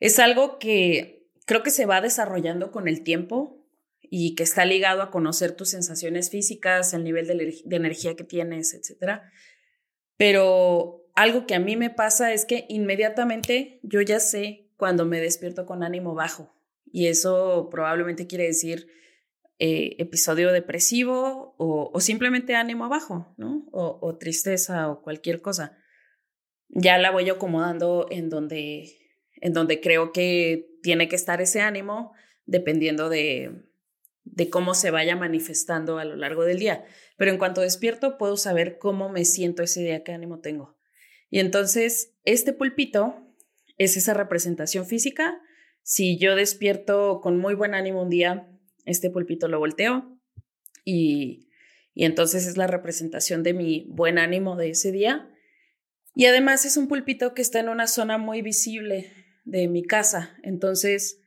Es 0.00 0.18
algo 0.18 0.58
que 0.58 1.26
creo 1.46 1.62
que 1.62 1.70
se 1.70 1.86
va 1.86 2.00
desarrollando 2.00 2.70
con 2.70 2.88
el 2.88 3.02
tiempo 3.02 3.66
y 4.10 4.34
que 4.34 4.42
está 4.42 4.64
ligado 4.64 5.02
a 5.02 5.10
conocer 5.10 5.52
tus 5.52 5.70
sensaciones 5.70 6.30
físicas, 6.30 6.94
el 6.94 7.04
nivel 7.04 7.26
de, 7.26 7.76
energía 7.76 8.16
que 8.16 8.24
tienes, 8.24 8.74
etc. 8.74 9.22
Pero 10.16 11.06
algo 11.14 11.46
que 11.46 11.54
a 11.54 11.60
mí 11.60 11.76
me 11.76 11.90
pasa 11.90 12.32
es 12.32 12.44
que 12.44 12.66
inmediatamente 12.68 13.80
yo 13.82 14.00
ya 14.00 14.20
sé 14.20 14.67
cuando 14.78 15.04
me 15.04 15.20
despierto 15.20 15.66
con 15.66 15.82
ánimo 15.82 16.14
bajo 16.14 16.54
y 16.86 17.08
eso 17.08 17.68
probablemente 17.70 18.26
quiere 18.26 18.44
decir 18.44 18.86
eh, 19.58 19.96
episodio 19.98 20.52
depresivo 20.52 21.56
o, 21.58 22.00
simplemente 22.00 22.54
ánimo 22.54 22.88
bajo, 22.88 23.34
¿no? 23.36 23.66
O, 23.72 23.98
o, 24.00 24.16
tristeza 24.16 24.88
o 24.88 25.02
cualquier 25.02 25.42
cosa. 25.42 25.76
Ya 26.68 26.96
la 26.96 27.10
voy 27.10 27.28
acomodando 27.28 28.06
en 28.10 28.30
donde, 28.30 28.88
en 29.40 29.52
donde 29.52 29.80
creo 29.80 30.12
que 30.12 30.70
tiene 30.80 31.08
que 31.08 31.16
estar 31.16 31.40
ese 31.42 31.60
ánimo 31.60 32.12
dependiendo 32.46 33.08
de, 33.08 33.64
de 34.22 34.48
cómo 34.48 34.74
se 34.74 34.92
vaya 34.92 35.16
manifestando 35.16 35.98
a 35.98 36.04
lo 36.04 36.14
largo 36.14 36.44
del 36.44 36.60
día. 36.60 36.84
Pero 37.16 37.32
en 37.32 37.38
cuanto 37.38 37.62
despierto, 37.62 38.16
puedo 38.16 38.36
saber 38.36 38.78
cómo 38.78 39.08
me 39.08 39.24
siento 39.24 39.64
ese 39.64 39.82
día, 39.82 40.04
qué 40.04 40.12
ánimo 40.12 40.38
tengo. 40.38 40.78
Y 41.30 41.40
entonces, 41.40 42.14
este 42.22 42.52
pulpito 42.52 43.27
es 43.78 43.96
esa 43.96 44.14
representación 44.14 44.86
física. 44.86 45.40
Si 45.82 46.18
yo 46.18 46.36
despierto 46.36 47.20
con 47.22 47.38
muy 47.38 47.54
buen 47.54 47.74
ánimo 47.74 48.02
un 48.02 48.10
día, 48.10 48.48
este 48.84 49.10
pulpito 49.10 49.48
lo 49.48 49.58
volteo 49.58 50.18
y, 50.84 51.48
y 51.94 52.04
entonces 52.04 52.46
es 52.46 52.56
la 52.56 52.66
representación 52.66 53.42
de 53.42 53.54
mi 53.54 53.86
buen 53.88 54.18
ánimo 54.18 54.56
de 54.56 54.70
ese 54.70 54.92
día. 54.92 55.30
Y 56.14 56.26
además 56.26 56.64
es 56.64 56.76
un 56.76 56.88
pulpito 56.88 57.32
que 57.32 57.42
está 57.42 57.60
en 57.60 57.68
una 57.68 57.86
zona 57.86 58.18
muy 58.18 58.42
visible 58.42 59.12
de 59.44 59.68
mi 59.68 59.84
casa. 59.84 60.36
Entonces, 60.42 61.20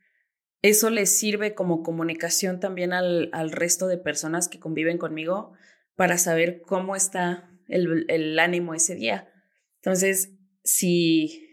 eso 0.61 0.89
les 0.89 1.17
sirve 1.17 1.55
como 1.55 1.81
comunicación 1.81 2.59
también 2.59 2.93
al, 2.93 3.29
al 3.31 3.51
resto 3.51 3.87
de 3.87 3.97
personas 3.97 4.47
que 4.47 4.59
conviven 4.59 4.97
conmigo 4.97 5.53
para 5.95 6.17
saber 6.17 6.61
cómo 6.61 6.95
está 6.95 7.49
el, 7.67 8.05
el 8.09 8.37
ánimo 8.37 8.73
ese 8.73 8.95
día. 8.95 9.31
Entonces, 9.77 10.33
si 10.63 11.50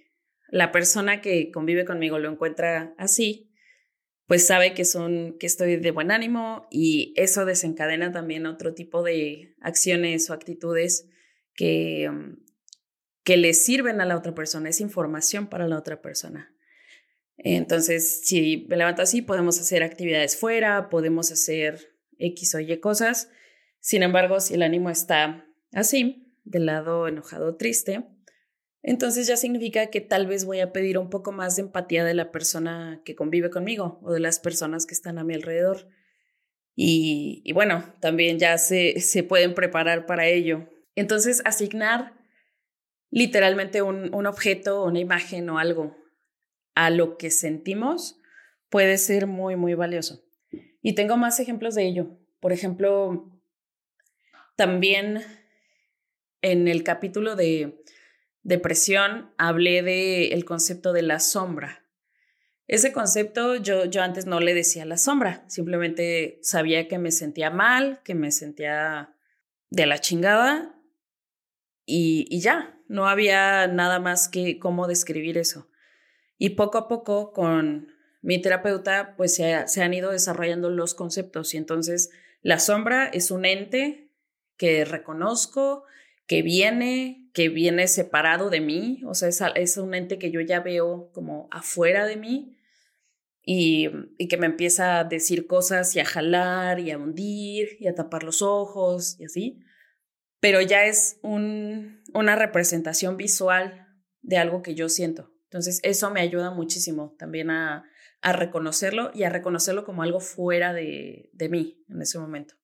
la 0.49 0.73
persona 0.73 1.21
que 1.21 1.51
convive 1.51 1.85
conmigo 1.85 2.19
lo 2.19 2.31
encuentra 2.31 2.95
así, 2.99 3.53
pues 4.27 4.47
sabe 4.47 4.75
que 4.75 4.85
son 4.85 5.37
que 5.39 5.47
estoy 5.47 5.77
de 5.77 5.91
buen 5.91 6.11
ánimo 6.11 6.67
y 6.71 7.15
eso 7.17 7.45
desencadena 7.45 8.13
también 8.13 8.47
otro 8.47 8.75
tipo 8.75 9.03
de 9.03 9.55
acciones 9.61 10.29
o 10.29 10.35
actitudes 10.35 11.09
que 11.55 12.11
mm, 12.11 12.49
que 13.29 13.37
le 13.37 13.53
sirven 13.53 14.01
a 14.01 14.07
la 14.07 14.17
otra 14.17 14.35
persona, 14.35 14.71
es 14.71 14.81
información 14.81 15.49
para 15.49 15.69
la 15.69 15.77
otra 15.77 16.01
persona. 16.01 16.51
Entonces, 17.37 18.23
si 18.25 18.65
me 18.71 18.79
levanto 18.79 19.03
así, 19.03 19.21
podemos 19.21 19.61
hacer 19.61 19.83
actividades 19.83 20.35
fuera, 20.35 20.89
podemos 20.89 21.31
hacer 21.31 21.95
X 22.17 22.55
o 22.55 22.61
Y 22.61 22.81
cosas. 22.81 23.29
Sin 23.81 24.03
embargo, 24.03 24.41
si 24.41 24.55
el 24.55 24.63
ánimo 24.63 24.89
está 24.89 25.47
así, 25.73 26.33
del 26.45 26.65
lado 26.65 27.07
enojado, 27.07 27.57
triste, 27.57 28.07
entonces 28.83 29.27
ya 29.27 29.37
significa 29.37 29.88
que 29.88 30.01
tal 30.01 30.27
vez 30.27 30.45
voy 30.45 30.61
a 30.61 30.73
pedir 30.73 30.99
un 30.99 31.11
poco 31.11 31.33
más 31.33 31.57
de 31.57 31.62
empatía 31.62 32.05
de 32.05 32.14
la 32.14 32.31
persona 32.31 33.03
que 33.05 33.14
convive 33.14 33.51
conmigo 33.51 33.99
o 34.03 34.12
de 34.12 34.21
las 34.21 34.38
personas 34.38 34.87
que 34.87 34.95
están 34.95 35.19
a 35.19 35.25
mi 35.25 35.35
alrededor. 35.35 35.88
Y, 36.81 37.51
bueno, 37.55 37.93
también 38.01 38.38
ya 38.38 38.57
se, 38.57 39.01
se 39.01 39.25
pueden 39.25 39.55
preparar 39.55 40.07
para 40.07 40.29
ello. 40.29 40.69
Entonces, 40.95 41.43
asignar 41.45 42.14
literalmente 43.11 43.83
un, 43.83 44.14
un 44.14 44.27
objeto, 44.27 44.85
una 44.85 45.01
imagen 45.01 45.51
o 45.51 45.59
algo 45.59 45.97
a 46.77 46.91
lo 46.91 47.19
que 47.19 47.33
sentimos 47.33 48.21
puede 48.69 48.97
ser 48.99 49.27
muy, 49.27 49.57
muy 49.57 49.75
valioso. 49.75 50.23
Y 50.81 50.95
tengo 50.95 51.17
más 51.17 51.41
ejemplos 51.41 51.75
de 51.75 51.85
ello. 51.85 52.17
Por 52.38 52.53
ejemplo, 52.53 53.41
también 54.55 55.25
en 56.43 56.69
el 56.69 56.85
capítulo 56.85 57.35
de 57.35 57.83
depresión 58.49 59.31
hablé 59.37 59.83
del 59.83 60.33
el 60.33 60.45
concepto 60.47 60.95
de 60.95 61.03
la 61.03 61.21
sombra. 61.21 61.85
Ese 62.67 62.93
concepto 62.93 63.57
yo, 63.57 63.85
yo 63.85 64.03
antes 64.03 64.25
no 64.25 64.41
le 64.41 64.55
decía 64.55 64.87
la 64.87 64.97
sombra, 64.97 65.45
simplemente 65.49 66.39
sabía 66.43 66.89
que 66.89 66.99
me 66.99 67.13
sentía 67.13 67.51
mal, 67.51 68.01
que 68.05 68.15
me 68.15 68.31
sentía 68.33 69.15
de 69.69 69.87
la 69.87 69.99
chingada 69.99 70.75
y, 71.85 72.27
y 72.31 72.41
ya, 72.41 72.81
no 72.89 73.07
había 73.07 73.67
nada 73.67 74.01
más 74.01 74.29
que 74.29 74.59
cómo 74.59 74.87
describir 74.87 75.37
eso. 75.37 75.69
Y 76.39 76.51
poco 76.51 76.79
a 76.79 76.89
poco 76.89 77.33
con 77.33 77.93
mi 78.23 78.41
terapeuta, 78.41 79.15
pues 79.17 79.35
se, 79.35 79.69
se 79.69 79.83
han 79.83 79.93
ido 79.93 80.11
desarrollando 80.11 80.71
los 80.71 80.95
conceptos 80.95 81.53
y 81.53 81.59
entonces 81.59 82.11
la 82.41 82.59
sombra 82.59 83.09
es 83.09 83.31
un 83.31 83.45
ente 83.45 84.11
que 84.57 84.87
reconozco, 84.87 85.85
que 86.29 86.43
viene, 86.43 87.29
que 87.35 87.49
viene 87.49 87.88
separado 87.88 88.51
de 88.51 88.61
mí, 88.61 89.03
o 89.07 89.14
sea, 89.14 89.29
es, 89.29 89.43
es, 89.57 89.77
un 89.79 89.95
ente 89.95 90.19
que 90.19 90.31
yo 90.31 90.41
ya 90.41 90.61
veo 90.61 91.11
como 91.12 91.49
afuera 91.51 92.07
de 92.07 92.17
mí 92.17 92.57
y, 93.43 93.88
y, 94.19 94.29
que 94.29 94.37
me 94.37 94.47
empieza 94.47 95.01
a 95.01 95.05
decir 95.05 95.49
cosas 95.49 95.97
y 95.97 96.01
a 96.01 96.05
jalar 96.05 96.79
y 96.79 96.93
a 96.93 96.99
hundir 96.99 97.71
y 97.81 97.88
a 97.88 97.95
tapar 97.95 98.23
los 98.23 98.43
ojos 98.43 99.19
y 99.19 99.25
así, 99.25 99.59
pero 100.38 100.61
ya 100.61 100.85
es 100.85 101.19
un, 101.23 102.03
una 102.14 102.37
representación 102.37 103.17
visual 103.17 103.88
de 104.23 104.37
algo 104.37 104.62
que 104.62 104.75
yo 104.75 104.88
siento. 104.88 105.33
Entonces, 105.45 105.81
eso 105.83 106.11
me 106.11 106.21
ayuda 106.21 106.51
muchísimo 106.51 107.17
también 107.19 107.51
a, 107.51 107.85
a 108.21 108.33
reconocerlo 108.33 109.11
y 109.14 109.23
a 109.23 109.31
reconocerlo 109.31 109.85
como 109.85 110.03
algo 110.03 110.21
fuera 110.21 110.73
de, 110.73 111.31
de, 111.33 111.49
mí 111.49 111.83
en 111.88 112.03
ese 112.03 112.19
momento. 112.19 112.55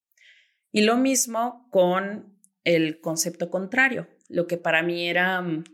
Y 0.70 0.83
lo 0.83 0.96
mismo 0.96 1.66
con 1.70 2.34
el 2.64 3.00
concepto 3.00 3.50
contrario, 3.50 4.09
lo 4.29 4.46
que 4.46 4.57
para 4.57 4.83
mí 4.83 5.09
era 5.09 5.40
mm, 5.40 5.64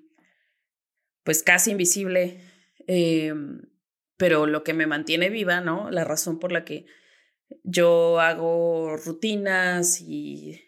pues 1.24 1.42
casi 1.42 1.70
invisible, 1.70 2.40
eh, 2.86 3.32
pero 4.16 4.46
lo 4.46 4.64
que 4.64 4.74
me 4.74 4.86
mantiene 4.86 5.30
viva, 5.30 5.60
¿no? 5.60 5.90
La 5.90 6.04
razón 6.04 6.38
por 6.38 6.52
la 6.52 6.64
que 6.64 6.86
yo 7.64 8.20
hago 8.20 8.96
rutinas 8.96 10.00
y 10.00 10.60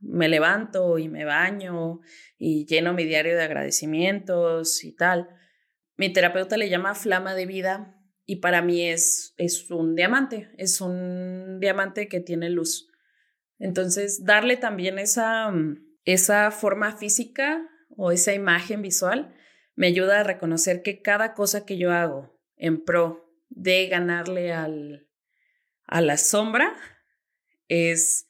me 0.00 0.28
levanto 0.28 0.98
y 0.98 1.08
me 1.08 1.24
baño 1.24 2.00
y 2.38 2.66
lleno 2.66 2.92
mi 2.92 3.04
diario 3.04 3.36
de 3.36 3.42
agradecimientos 3.42 4.84
y 4.84 4.92
tal. 4.92 5.28
Mi 5.96 6.12
terapeuta 6.12 6.56
le 6.56 6.68
llama 6.68 6.94
flama 6.94 7.34
de 7.34 7.46
vida 7.46 7.96
y 8.26 8.36
para 8.36 8.60
mí 8.60 8.82
es, 8.82 9.34
es 9.38 9.70
un 9.70 9.94
diamante, 9.94 10.50
es 10.58 10.80
un 10.80 11.58
diamante 11.60 12.08
que 12.08 12.20
tiene 12.20 12.50
luz. 12.50 12.88
Entonces, 13.58 14.24
darle 14.24 14.56
también 14.56 14.98
esa, 14.98 15.52
esa 16.04 16.50
forma 16.50 16.96
física 16.96 17.68
o 17.96 18.12
esa 18.12 18.34
imagen 18.34 18.82
visual 18.82 19.34
me 19.74 19.86
ayuda 19.88 20.20
a 20.20 20.24
reconocer 20.24 20.82
que 20.82 21.02
cada 21.02 21.34
cosa 21.34 21.64
que 21.64 21.78
yo 21.78 21.92
hago 21.92 22.38
en 22.56 22.84
pro 22.84 23.30
de 23.48 23.86
ganarle 23.88 24.52
al, 24.52 25.08
a 25.86 26.00
la 26.00 26.16
sombra 26.16 26.74
es, 27.68 28.28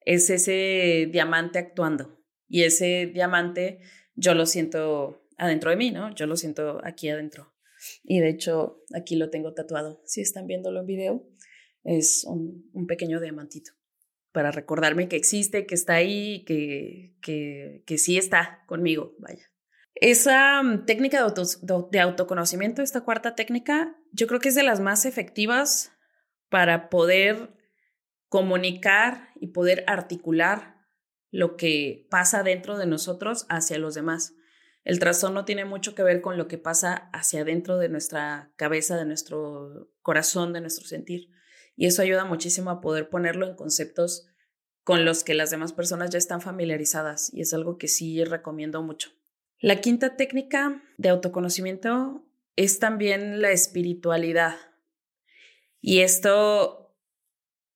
es 0.00 0.30
ese 0.30 1.08
diamante 1.10 1.58
actuando. 1.58 2.20
Y 2.48 2.62
ese 2.62 3.06
diamante 3.06 3.80
yo 4.14 4.34
lo 4.34 4.46
siento 4.46 5.28
adentro 5.36 5.70
de 5.70 5.76
mí, 5.76 5.90
¿no? 5.90 6.14
Yo 6.14 6.26
lo 6.26 6.36
siento 6.36 6.80
aquí 6.84 7.08
adentro. 7.08 7.54
Y 8.02 8.18
de 8.18 8.30
hecho, 8.30 8.82
aquí 8.94 9.16
lo 9.16 9.30
tengo 9.30 9.54
tatuado. 9.54 10.02
Si 10.04 10.20
están 10.20 10.46
viéndolo 10.46 10.80
en 10.80 10.86
video, 10.86 11.28
es 11.84 12.24
un, 12.24 12.68
un 12.72 12.86
pequeño 12.86 13.20
diamantito 13.20 13.77
para 14.32 14.50
recordarme 14.50 15.08
que 15.08 15.16
existe, 15.16 15.66
que 15.66 15.74
está 15.74 15.94
ahí, 15.94 16.44
que, 16.44 17.16
que, 17.22 17.82
que 17.86 17.98
sí 17.98 18.18
está 18.18 18.62
conmigo, 18.66 19.14
vaya. 19.18 19.50
Esa 20.00 20.62
mm, 20.62 20.86
técnica 20.86 21.24
de, 21.24 21.48
de, 21.90 22.00
autoconocimiento, 22.00 22.82
esta 22.82 23.02
cuarta 23.02 23.34
técnica, 23.34 23.96
yo 24.12 24.26
creo 24.26 24.40
que 24.40 24.48
es 24.48 24.54
de 24.54 24.62
las 24.62 24.80
más 24.80 25.06
efectivas 25.06 25.92
para 26.48 26.88
poder 26.88 27.54
comunicar 28.28 29.30
y 29.40 29.48
poder 29.48 29.84
articular 29.86 30.76
lo 31.30 31.56
que 31.56 32.06
pasa 32.10 32.42
dentro 32.42 32.78
de 32.78 32.86
nosotros 32.86 33.46
hacia 33.48 33.78
los 33.78 33.94
demás. 33.94 34.34
El 34.84 34.98
trastorno 34.98 35.44
tiene 35.44 35.64
mucho 35.64 35.94
que 35.94 36.02
ver 36.02 36.20
con 36.20 36.38
lo 36.38 36.48
que 36.48 36.58
pasa 36.58 37.10
hacia 37.12 37.42
adentro 37.42 37.76
de 37.76 37.88
nuestra 37.88 38.52
cabeza, 38.56 38.96
de 38.96 39.04
nuestro 39.04 39.90
corazón, 40.00 40.52
de 40.52 40.60
nuestro 40.60 40.86
sentir. 40.86 41.28
Y 41.78 41.86
eso 41.86 42.02
ayuda 42.02 42.24
muchísimo 42.24 42.70
a 42.70 42.80
poder 42.80 43.08
ponerlo 43.08 43.46
en 43.46 43.54
conceptos 43.54 44.26
con 44.82 45.04
los 45.04 45.22
que 45.22 45.34
las 45.34 45.50
demás 45.50 45.72
personas 45.72 46.10
ya 46.10 46.18
están 46.18 46.40
familiarizadas 46.40 47.32
y 47.32 47.40
es 47.40 47.54
algo 47.54 47.78
que 47.78 47.86
sí 47.86 48.24
recomiendo 48.24 48.82
mucho. 48.82 49.10
La 49.60 49.80
quinta 49.80 50.16
técnica 50.16 50.82
de 50.96 51.08
autoconocimiento 51.08 52.26
es 52.56 52.80
también 52.80 53.40
la 53.40 53.52
espiritualidad. 53.52 54.56
Y 55.80 56.00
esto, 56.00 56.96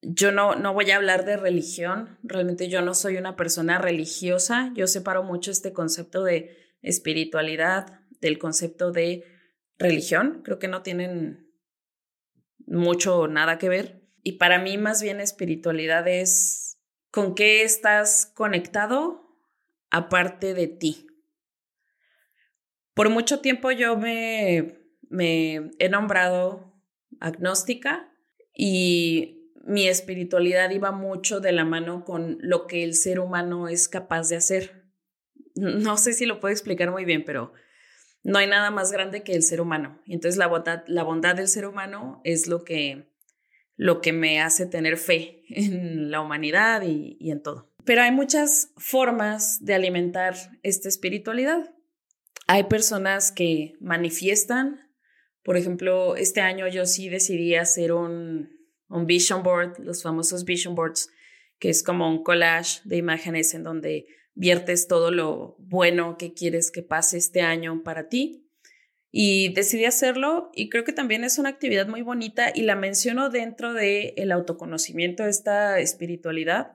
yo 0.00 0.32
no, 0.32 0.56
no 0.56 0.74
voy 0.74 0.90
a 0.90 0.96
hablar 0.96 1.24
de 1.24 1.36
religión, 1.36 2.18
realmente 2.24 2.68
yo 2.68 2.82
no 2.82 2.94
soy 2.94 3.18
una 3.18 3.36
persona 3.36 3.78
religiosa, 3.78 4.72
yo 4.74 4.88
separo 4.88 5.22
mucho 5.22 5.52
este 5.52 5.72
concepto 5.72 6.24
de 6.24 6.56
espiritualidad 6.82 8.00
del 8.20 8.40
concepto 8.40 8.90
de 8.90 9.22
religión, 9.78 10.40
creo 10.42 10.58
que 10.58 10.66
no 10.66 10.82
tienen 10.82 11.51
mucho 12.66 13.18
o 13.18 13.28
nada 13.28 13.58
que 13.58 13.68
ver. 13.68 14.02
Y 14.22 14.32
para 14.32 14.58
mí 14.58 14.78
más 14.78 15.02
bien 15.02 15.20
espiritualidad 15.20 16.06
es 16.06 16.78
con 17.10 17.34
qué 17.34 17.62
estás 17.62 18.26
conectado 18.34 19.36
aparte 19.90 20.54
de 20.54 20.68
ti. 20.68 21.06
Por 22.94 23.10
mucho 23.10 23.40
tiempo 23.40 23.70
yo 23.70 23.96
me, 23.96 24.78
me 25.08 25.70
he 25.78 25.88
nombrado 25.88 26.74
agnóstica 27.20 28.12
y 28.54 29.50
mi 29.64 29.86
espiritualidad 29.86 30.70
iba 30.70 30.90
mucho 30.92 31.40
de 31.40 31.52
la 31.52 31.64
mano 31.64 32.04
con 32.04 32.38
lo 32.40 32.66
que 32.66 32.84
el 32.84 32.94
ser 32.94 33.20
humano 33.20 33.68
es 33.68 33.88
capaz 33.88 34.28
de 34.28 34.36
hacer. 34.36 34.92
No 35.54 35.96
sé 35.96 36.12
si 36.12 36.26
lo 36.26 36.40
puedo 36.40 36.52
explicar 36.52 36.90
muy 36.90 37.04
bien, 37.04 37.24
pero 37.24 37.52
no 38.22 38.38
hay 38.38 38.46
nada 38.46 38.70
más 38.70 38.92
grande 38.92 39.22
que 39.22 39.34
el 39.34 39.42
ser 39.42 39.60
humano. 39.60 40.00
Entonces 40.06 40.38
la 40.38 40.46
bondad, 40.46 40.84
la 40.86 41.02
bondad 41.02 41.34
del 41.34 41.48
ser 41.48 41.66
humano 41.66 42.20
es 42.24 42.46
lo 42.46 42.64
que, 42.64 43.10
lo 43.76 44.00
que 44.00 44.12
me 44.12 44.40
hace 44.40 44.66
tener 44.66 44.96
fe 44.96 45.44
en 45.48 46.10
la 46.10 46.20
humanidad 46.20 46.82
y, 46.82 47.16
y 47.20 47.30
en 47.30 47.42
todo. 47.42 47.72
Pero 47.84 48.02
hay 48.02 48.12
muchas 48.12 48.72
formas 48.76 49.64
de 49.64 49.74
alimentar 49.74 50.34
esta 50.62 50.88
espiritualidad. 50.88 51.74
Hay 52.46 52.64
personas 52.64 53.32
que 53.32 53.74
manifiestan 53.80 54.92
por 55.42 55.56
ejemplo, 55.56 56.16
este 56.16 56.40
año 56.40 56.68
yo 56.68 56.86
sí 56.86 57.08
decidí 57.08 57.56
hacer 57.56 57.92
un, 57.92 58.50
un 58.88 59.06
vision 59.06 59.42
board, 59.42 59.78
los 59.80 60.02
famosos 60.02 60.44
vision 60.44 60.74
boards, 60.74 61.10
que 61.58 61.68
es 61.68 61.82
como 61.82 62.08
un 62.08 62.22
collage 62.22 62.80
de 62.84 62.96
imágenes 62.96 63.54
en 63.54 63.64
donde 63.64 64.06
viertes 64.34 64.88
todo 64.88 65.10
lo 65.10 65.56
bueno 65.58 66.16
que 66.16 66.32
quieres 66.32 66.70
que 66.70 66.82
pase 66.82 67.18
este 67.18 67.42
año 67.42 67.82
para 67.82 68.08
ti. 68.08 68.48
Y 69.14 69.52
decidí 69.52 69.84
hacerlo 69.84 70.50
y 70.54 70.70
creo 70.70 70.84
que 70.84 70.94
también 70.94 71.22
es 71.22 71.38
una 71.38 71.50
actividad 71.50 71.86
muy 71.86 72.00
bonita 72.00 72.50
y 72.54 72.62
la 72.62 72.76
menciono 72.76 73.28
dentro 73.28 73.74
del 73.74 74.14
el 74.16 74.32
autoconocimiento, 74.32 75.26
esta 75.26 75.80
espiritualidad, 75.80 76.72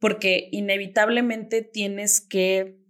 porque 0.00 0.48
inevitablemente 0.50 1.62
tienes 1.62 2.20
que 2.20 2.80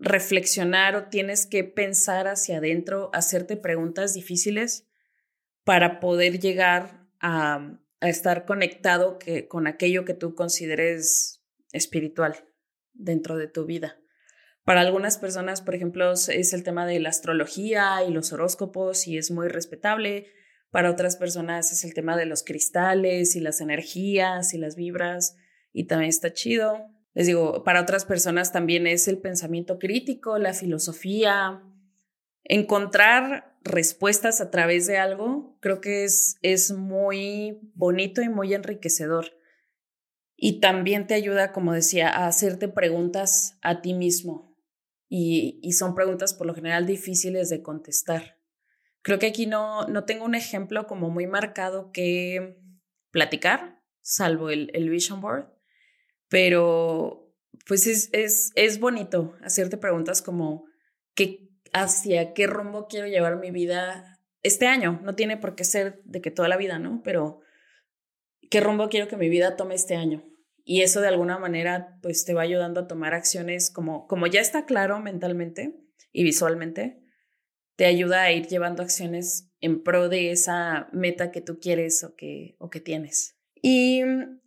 reflexionar 0.00 0.96
o 0.96 1.08
tienes 1.08 1.46
que 1.46 1.62
pensar 1.62 2.26
hacia 2.26 2.58
adentro, 2.58 3.10
hacerte 3.12 3.56
preguntas 3.56 4.14
difíciles 4.14 4.88
para 5.62 6.00
poder 6.00 6.40
llegar 6.40 7.06
a, 7.20 7.78
estar 8.00 8.46
conectado 8.46 9.18
que, 9.18 9.48
con 9.48 9.66
aquello 9.66 10.04
que 10.04 10.14
tú 10.14 10.34
consideres 10.34 11.42
espiritual 11.72 12.47
dentro 12.98 13.38
de 13.38 13.48
tu 13.48 13.64
vida. 13.64 13.96
Para 14.64 14.82
algunas 14.82 15.16
personas, 15.16 15.62
por 15.62 15.74
ejemplo, 15.74 16.12
es 16.12 16.52
el 16.52 16.62
tema 16.62 16.84
de 16.84 17.00
la 17.00 17.08
astrología 17.08 18.04
y 18.06 18.12
los 18.12 18.34
horóscopos 18.34 19.06
y 19.06 19.16
es 19.16 19.30
muy 19.30 19.48
respetable. 19.48 20.26
Para 20.70 20.90
otras 20.90 21.16
personas 21.16 21.72
es 21.72 21.84
el 21.84 21.94
tema 21.94 22.18
de 22.18 22.26
los 22.26 22.42
cristales 22.42 23.34
y 23.34 23.40
las 23.40 23.62
energías 23.62 24.52
y 24.52 24.58
las 24.58 24.76
vibras 24.76 25.36
y 25.72 25.84
también 25.84 26.10
está 26.10 26.34
chido. 26.34 26.84
Les 27.14 27.26
digo, 27.26 27.64
para 27.64 27.80
otras 27.80 28.04
personas 28.04 28.52
también 28.52 28.86
es 28.86 29.08
el 29.08 29.18
pensamiento 29.18 29.78
crítico, 29.78 30.38
la 30.38 30.52
filosofía, 30.52 31.62
encontrar 32.44 33.56
respuestas 33.62 34.40
a 34.40 34.50
través 34.50 34.86
de 34.86 34.98
algo, 34.98 35.56
creo 35.60 35.80
que 35.80 36.04
es, 36.04 36.36
es 36.42 36.72
muy 36.72 37.58
bonito 37.74 38.22
y 38.22 38.28
muy 38.28 38.54
enriquecedor. 38.54 39.32
Y 40.40 40.60
también 40.60 41.06
te 41.06 41.14
ayuda, 41.14 41.52
como 41.52 41.72
decía, 41.72 42.08
a 42.08 42.28
hacerte 42.28 42.68
preguntas 42.68 43.58
a 43.60 43.82
ti 43.82 43.92
mismo. 43.92 44.56
Y, 45.08 45.58
y 45.62 45.72
son 45.72 45.94
preguntas 45.94 46.32
por 46.32 46.46
lo 46.46 46.54
general 46.54 46.86
difíciles 46.86 47.50
de 47.50 47.62
contestar. 47.62 48.38
Creo 49.02 49.18
que 49.18 49.26
aquí 49.26 49.46
no, 49.46 49.86
no 49.88 50.04
tengo 50.04 50.24
un 50.24 50.34
ejemplo 50.34 50.86
como 50.86 51.10
muy 51.10 51.26
marcado 51.26 51.90
que 51.92 52.56
platicar, 53.10 53.82
salvo 54.00 54.50
el, 54.50 54.70
el 54.74 54.88
Vision 54.88 55.20
Board 55.20 55.58
pero 56.28 57.34
pues 57.66 57.86
es, 57.86 58.10
es, 58.12 58.52
es 58.54 58.78
bonito 58.78 59.34
hacerte 59.42 59.76
preguntas 59.76 60.22
como 60.22 60.66
¿qué, 61.14 61.48
hacia 61.72 62.32
qué 62.34 62.46
rumbo 62.46 62.86
quiero 62.86 63.06
llevar 63.06 63.38
mi 63.38 63.50
vida 63.50 64.18
este 64.42 64.66
año. 64.66 65.00
No 65.02 65.14
tiene 65.14 65.36
por 65.36 65.54
qué 65.54 65.64
ser 65.64 66.02
de 66.04 66.20
que 66.20 66.30
toda 66.30 66.48
la 66.48 66.56
vida, 66.56 66.78
¿no? 66.78 67.02
Pero 67.02 67.40
¿qué 68.50 68.60
rumbo 68.60 68.88
quiero 68.88 69.08
que 69.08 69.16
mi 69.16 69.28
vida 69.28 69.56
tome 69.56 69.74
este 69.74 69.96
año? 69.96 70.24
Y 70.64 70.82
eso 70.82 71.00
de 71.00 71.08
alguna 71.08 71.38
manera 71.38 71.98
pues 72.02 72.24
te 72.24 72.34
va 72.34 72.42
ayudando 72.42 72.80
a 72.80 72.86
tomar 72.88 73.14
acciones 73.14 73.70
como, 73.70 74.06
como 74.06 74.26
ya 74.26 74.40
está 74.40 74.66
claro 74.66 75.00
mentalmente 75.00 75.80
y 76.12 76.24
visualmente, 76.24 77.00
te 77.76 77.86
ayuda 77.86 78.22
a 78.22 78.32
ir 78.32 78.48
llevando 78.48 78.82
acciones 78.82 79.50
en 79.60 79.82
pro 79.82 80.08
de 80.08 80.32
esa 80.32 80.88
meta 80.92 81.30
que 81.30 81.40
tú 81.40 81.58
quieres 81.60 82.02
o 82.04 82.14
que, 82.16 82.56
o 82.58 82.70
que 82.70 82.80
tienes. 82.80 83.36
Y 83.62 84.02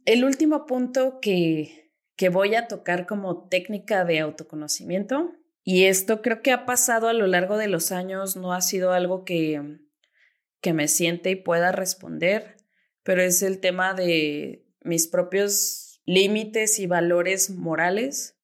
el 0.06 0.26
último 0.26 0.66
punto 0.66 1.20
que, 1.22 1.92
que 2.16 2.30
voy 2.30 2.56
a 2.56 2.68
tocar 2.68 3.08
como 3.08 3.48
técnica 3.48 4.06
de 4.06 4.20
autoconocimiento, 4.20 5.32
y 5.64 5.86
esto 5.86 6.22
creo 6.22 6.42
que 6.42 6.52
ha 6.52 6.66
pasado 6.66 7.08
a 7.08 7.14
lo 7.14 7.28
largo 7.28 7.58
de 7.58 7.68
los 7.68 7.92
años, 7.92 8.36
no 8.36 8.54
ha 8.54 8.62
sido 8.62 8.92
algo 8.92 9.24
que, 9.24 9.80
que 10.60 10.74
me 10.74 10.88
siente 10.88 11.32
y 11.32 11.36
pueda 11.36 11.72
responder, 11.72 12.58
pero 13.04 13.22
es 13.22 13.42
el 13.42 13.60
tema 13.60 13.94
de 13.94 14.66
mis 14.84 15.08
propios 15.08 16.02
límites 16.06 16.80
y 16.80 16.88
valores 16.88 17.50
morales 17.50 18.38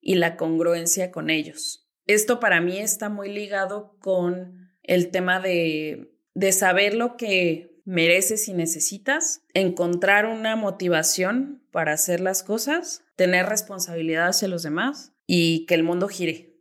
y 0.00 0.14
la 0.14 0.36
congruencia 0.36 1.10
con 1.10 1.30
ellos. 1.30 1.88
Esto 2.06 2.40
para 2.40 2.60
mí 2.60 2.78
está 2.78 3.08
muy 3.08 3.30
ligado 3.30 3.96
con 4.00 4.72
el 4.82 5.10
tema 5.10 5.40
de, 5.40 6.14
de 6.34 6.52
saber 6.52 6.94
lo 6.94 7.16
que 7.16 7.78
mereces 7.84 8.48
y 8.48 8.52
necesitas, 8.52 9.42
encontrar 9.54 10.26
una 10.26 10.56
motivación 10.56 11.62
para 11.70 11.92
hacer 11.92 12.20
las 12.20 12.42
cosas, 12.42 13.02
tener 13.16 13.46
responsabilidad 13.46 14.28
hacia 14.28 14.48
los 14.48 14.62
demás 14.62 15.12
y 15.26 15.66
que 15.66 15.74
el 15.74 15.82
mundo 15.82 16.08
gire. 16.08 16.54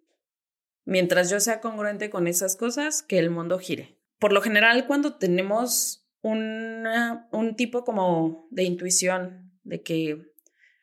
Mientras 0.85 1.29
yo 1.29 1.41
sea 1.41 1.59
congruente 1.59 2.09
con 2.09 2.27
esas 2.27 2.55
cosas, 2.55 3.03
que 3.03 3.19
el 3.19 3.29
mundo 3.29 3.59
gire. 3.59 3.97
Por 4.19 4.31
lo 4.31 4.41
general, 4.41 4.87
cuando 4.87 5.17
tenemos 5.17 6.06
un 6.31 7.55
tipo 7.55 7.83
como 7.83 8.47
de 8.51 8.63
intuición 8.63 9.51
de 9.63 9.81
que 9.81 10.21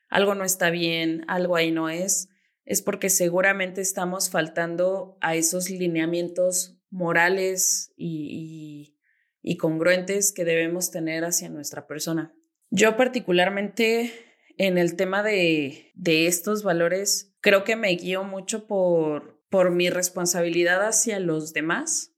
algo 0.08 0.34
no 0.34 0.44
está 0.44 0.70
bien, 0.70 1.24
algo 1.28 1.56
ahí 1.56 1.70
no 1.70 1.88
es, 1.88 2.28
es 2.64 2.82
porque 2.82 3.10
seguramente 3.10 3.80
estamos 3.80 4.30
faltando 4.30 5.18
a 5.20 5.34
esos 5.34 5.70
lineamientos 5.70 6.78
morales 6.90 7.92
y, 7.96 8.96
y, 9.42 9.56
congruentes 9.56 10.32
que 10.32 10.44
debemos 10.44 10.90
tener 10.90 11.24
hacia 11.24 11.48
nuestra 11.48 11.86
persona. 11.86 12.32
Yo 12.70 12.96
particularmente 12.96 14.12
en 14.56 14.78
el 14.78 14.96
tema 14.96 15.22
de, 15.22 15.90
de 15.94 16.26
estos 16.26 16.62
valores, 16.62 17.34
creo 17.40 17.64
que 17.64 17.76
me 17.76 17.88
guío 17.90 18.24
mucho 18.24 18.66
por, 18.66 19.42
por 19.50 19.70
mi 19.70 19.90
responsabilidad 19.90 20.86
hacia 20.86 21.18
los 21.18 21.52
demás. 21.52 22.13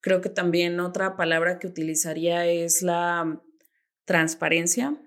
Creo 0.00 0.20
que 0.20 0.30
también 0.30 0.80
otra 0.80 1.16
palabra 1.16 1.58
que 1.58 1.66
utilizaría 1.66 2.46
es 2.46 2.82
la 2.82 3.42
transparencia 4.04 4.98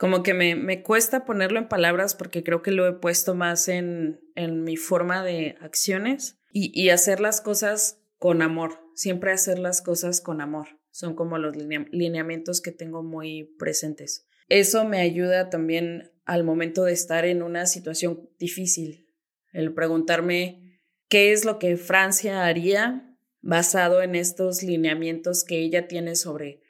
como 0.00 0.22
que 0.22 0.32
me, 0.32 0.54
me, 0.54 0.82
cuesta 0.82 1.26
ponerlo 1.26 1.58
en 1.58 1.68
palabras 1.68 2.14
porque 2.14 2.42
creo 2.42 2.62
que 2.62 2.70
lo 2.70 2.88
he 2.88 2.94
puesto 2.94 3.34
más 3.34 3.68
en, 3.68 4.18
en 4.34 4.64
mi 4.64 4.78
forma 4.78 5.22
de 5.22 5.58
acciones 5.60 6.38
y, 6.54 6.72
y, 6.72 6.88
hacer 6.88 7.20
las 7.20 7.42
cosas 7.42 8.00
con 8.16 8.40
amor, 8.40 8.80
siempre 8.94 9.30
hacer 9.30 9.58
las 9.58 9.82
cosas 9.82 10.22
con 10.22 10.40
amor. 10.40 10.68
Son 10.90 11.14
como 11.14 11.36
los 11.36 11.54
lineamientos 11.54 12.62
que 12.62 12.72
tengo 12.72 13.02
muy 13.02 13.54
presentes. 13.58 14.26
Eso 14.48 14.86
me 14.86 15.02
ayuda 15.02 15.50
también 15.50 16.10
al 16.24 16.44
momento 16.44 16.84
de 16.84 16.94
estar 16.94 17.26
en 17.26 17.42
una 17.42 17.66
situación 17.66 18.26
difícil, 18.38 19.06
el 19.52 19.74
preguntarme 19.74 20.80
qué 21.10 21.32
es 21.32 21.44
lo 21.44 21.58
que 21.58 21.76
Francia 21.76 22.46
haría 22.46 23.09
basado 23.42 24.02
en 24.02 24.14
estos 24.14 24.62
lineamientos 24.62 25.44
que 25.44 25.58
ella 25.58 25.88
tiene 25.88 26.16
sobre 26.16 26.62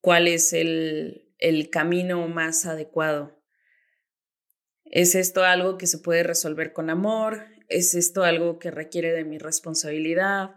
cuál 0.00 0.28
es 0.28 0.52
el, 0.52 1.32
el 1.38 1.70
camino 1.70 2.26
más 2.28 2.66
adecuado. 2.66 3.42
¿Es 4.84 5.14
esto 5.14 5.44
algo 5.44 5.78
que 5.78 5.86
se 5.86 5.98
puede 5.98 6.22
resolver 6.22 6.72
con 6.72 6.90
amor? 6.90 7.46
¿Es 7.68 7.94
esto 7.94 8.22
algo 8.22 8.58
que 8.58 8.70
requiere 8.70 9.12
de 9.12 9.24
mi 9.24 9.38
responsabilidad? 9.38 10.56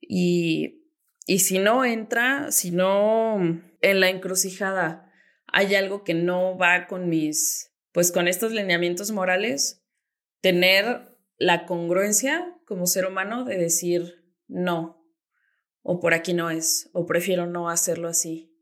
Y, 0.00 0.84
y 1.26 1.40
si 1.40 1.58
no 1.58 1.84
entra, 1.84 2.52
si 2.52 2.70
no 2.70 3.60
en 3.80 4.00
la 4.00 4.08
encrucijada 4.08 5.06
hay 5.48 5.74
algo 5.74 6.04
que 6.04 6.14
no 6.14 6.58
va 6.58 6.86
con 6.86 7.08
mis, 7.08 7.72
pues 7.92 8.12
con 8.12 8.28
estos 8.28 8.52
lineamientos 8.52 9.10
morales, 9.10 9.82
tener 10.40 11.16
la 11.38 11.66
congruencia 11.66 12.54
como 12.66 12.86
ser 12.86 13.06
humano 13.06 13.44
de 13.44 13.56
decir 13.56 14.25
no, 14.48 15.04
o 15.82 16.00
por 16.00 16.14
aquí 16.14 16.34
no 16.34 16.50
es, 16.50 16.90
o 16.92 17.06
prefiero 17.06 17.46
no 17.46 17.68
hacerlo 17.68 18.08
así 18.08 18.56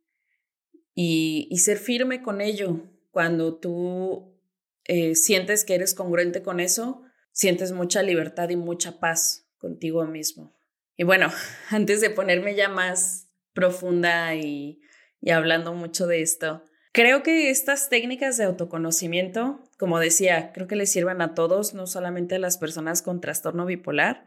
y, 0.94 1.56
ser 1.58 1.78
firme 1.78 2.22
con 2.22 2.40
ello. 2.40 2.80
Cuando 3.10 3.58
tú 3.58 4.38
eh, 4.84 5.14
sientes 5.14 5.64
que 5.64 5.74
eres 5.74 5.94
congruente 5.94 6.42
con 6.42 6.60
eso, 6.60 7.02
sientes 7.32 7.72
mucha 7.72 8.02
libertad 8.02 8.48
y 8.50 8.56
mucha 8.56 8.98
paz 8.98 9.48
contigo 9.58 10.04
mismo. 10.06 10.56
Y 10.96 11.04
bueno, 11.04 11.30
antes 11.70 12.00
de 12.00 12.10
ponerme 12.10 12.54
ya 12.54 12.68
más 12.68 13.28
profunda 13.52 14.34
y, 14.34 14.80
y 15.20 15.30
hablando 15.30 15.74
mucho 15.74 16.06
de 16.06 16.22
esto, 16.22 16.64
creo 16.92 17.22
que 17.22 17.50
estas 17.50 17.88
técnicas 17.88 18.36
de 18.36 18.44
autoconocimiento, 18.44 19.60
como 19.78 19.98
decía, 19.98 20.52
creo 20.52 20.66
que 20.66 20.76
le 20.76 20.86
sirvan 20.86 21.22
a 21.22 21.34
todos, 21.34 21.74
no 21.74 21.86
solamente 21.86 22.36
a 22.36 22.40
las 22.40 22.58
personas 22.58 23.02
con 23.02 23.20
trastorno 23.20 23.64
bipolar, 23.64 24.26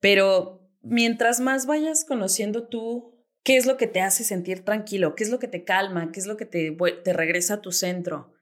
pero 0.00 0.67
mientras 0.88 1.40
más 1.40 1.66
vayas 1.66 2.04
conociendo 2.04 2.68
tú 2.68 3.18
¿Qué 3.48 3.56
es 3.56 3.64
lo 3.64 3.78
que 3.78 3.86
te 3.86 4.02
hace 4.02 4.24
sentir 4.24 4.62
tranquilo? 4.62 5.14
¿Qué 5.14 5.24
es 5.24 5.30
lo 5.30 5.38
que 5.38 5.48
te 5.48 5.64
calma? 5.64 6.12
¿Qué 6.12 6.20
es 6.20 6.26
lo 6.26 6.36
que 6.36 6.44
te, 6.44 6.76
te 7.02 7.12
regresa 7.14 7.54
a 7.54 7.60
tu 7.62 7.72
centro? 7.72 8.34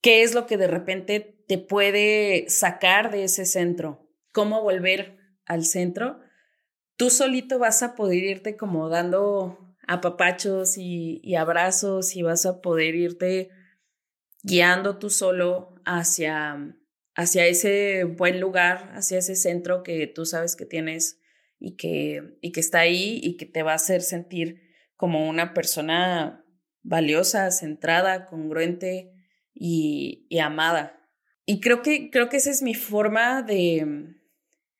¿Qué 0.00 0.24
es 0.24 0.34
lo 0.34 0.48
que 0.48 0.56
de 0.56 0.66
repente 0.66 1.20
te 1.46 1.56
puede 1.56 2.46
sacar 2.48 3.12
de 3.12 3.22
ese 3.22 3.46
centro? 3.46 4.10
¿Cómo 4.32 4.60
volver 4.60 5.18
al 5.46 5.64
centro? 5.64 6.18
Tú 6.96 7.10
solito 7.10 7.60
vas 7.60 7.84
a 7.84 7.94
poder 7.94 8.24
irte 8.24 8.56
como 8.56 8.88
dando 8.88 9.76
apapachos 9.86 10.76
y, 10.78 11.36
abrazos 11.36 12.16
y 12.16 12.22
vas 12.22 12.44
a 12.44 12.60
poder 12.60 12.96
irte 12.96 13.50
guiando 14.42 14.98
tú 14.98 15.10
solo 15.10 15.76
hacia, 15.84 16.76
hacia 17.14 17.46
ese 17.46 18.02
buen 18.02 18.40
lugar, 18.40 18.90
hacia 18.96 19.18
ese 19.18 19.36
centro 19.36 19.84
que 19.84 20.08
tú 20.08 20.26
sabes 20.26 20.56
que 20.56 20.66
tienes 20.66 21.21
y 21.64 21.76
que, 21.76 22.38
y 22.40 22.50
que 22.50 22.58
está 22.58 22.80
ahí 22.80 23.20
y 23.22 23.36
que 23.36 23.46
te 23.46 23.62
va 23.62 23.70
a 23.70 23.76
hacer 23.76 24.02
sentir 24.02 24.62
como 24.96 25.28
una 25.28 25.54
persona 25.54 26.44
valiosa, 26.82 27.52
centrada, 27.52 28.26
congruente 28.26 29.12
y, 29.54 30.26
y 30.28 30.40
amada. 30.40 31.08
Y 31.46 31.60
creo 31.60 31.80
que, 31.82 32.10
creo 32.10 32.28
que 32.28 32.38
esa 32.38 32.50
es 32.50 32.62
mi 32.62 32.74
forma 32.74 33.42
de, 33.42 34.16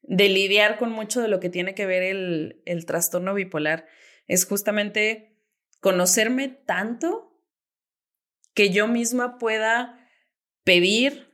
de 0.02 0.28
lidiar 0.28 0.76
con 0.76 0.90
mucho 0.90 1.20
de 1.20 1.28
lo 1.28 1.38
que 1.38 1.50
tiene 1.50 1.76
que 1.76 1.86
ver 1.86 2.02
el, 2.02 2.62
el 2.66 2.84
trastorno 2.84 3.32
bipolar. 3.32 3.86
Es 4.26 4.44
justamente 4.44 5.38
conocerme 5.78 6.48
tanto 6.48 7.40
que 8.54 8.70
yo 8.70 8.88
misma 8.88 9.38
pueda 9.38 10.08
pedir 10.64 11.30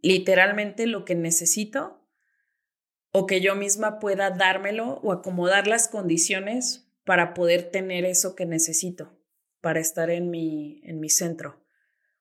literalmente 0.00 0.86
lo 0.86 1.04
que 1.04 1.14
necesito 1.14 1.97
o 3.18 3.26
que 3.26 3.40
yo 3.40 3.56
misma 3.56 3.98
pueda 3.98 4.30
dármelo 4.30 5.00
o 5.02 5.10
acomodar 5.10 5.66
las 5.66 5.88
condiciones 5.88 6.88
para 7.04 7.34
poder 7.34 7.64
tener 7.64 8.04
eso 8.04 8.36
que 8.36 8.46
necesito, 8.46 9.18
para 9.60 9.80
estar 9.80 10.08
en 10.08 10.30
mi, 10.30 10.80
en 10.84 11.00
mi 11.00 11.08
centro. 11.08 11.64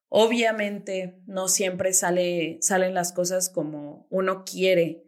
Obviamente 0.10 1.22
no 1.28 1.50
siempre 1.50 1.94
sale, 1.94 2.58
salen 2.62 2.96
las 2.96 3.14
cosas 3.14 3.52
como 3.52 4.08
uno 4.10 4.44
quiere, 4.44 5.04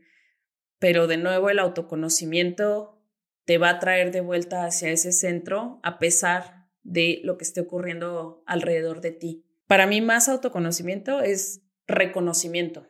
pero 0.77 1.07
de 1.07 1.17
nuevo 1.17 1.49
el 1.49 1.57
autoconocimiento 1.57 3.01
te 3.45 3.57
va 3.57 3.69
a 3.69 3.79
traer 3.79 4.11
de 4.11 4.21
vuelta 4.21 4.65
hacia 4.65 4.91
ese 4.91 5.11
centro 5.11 5.79
a 5.81 5.97
pesar 5.97 6.67
de 6.83 7.19
lo 7.23 7.39
que 7.39 7.45
esté 7.45 7.61
ocurriendo 7.61 8.43
alrededor 8.45 9.01
de 9.01 9.11
ti. 9.11 9.43
Para 9.65 9.87
mí 9.87 10.01
más 10.01 10.29
autoconocimiento 10.29 11.21
es 11.21 11.63
reconocimiento, 11.87 12.87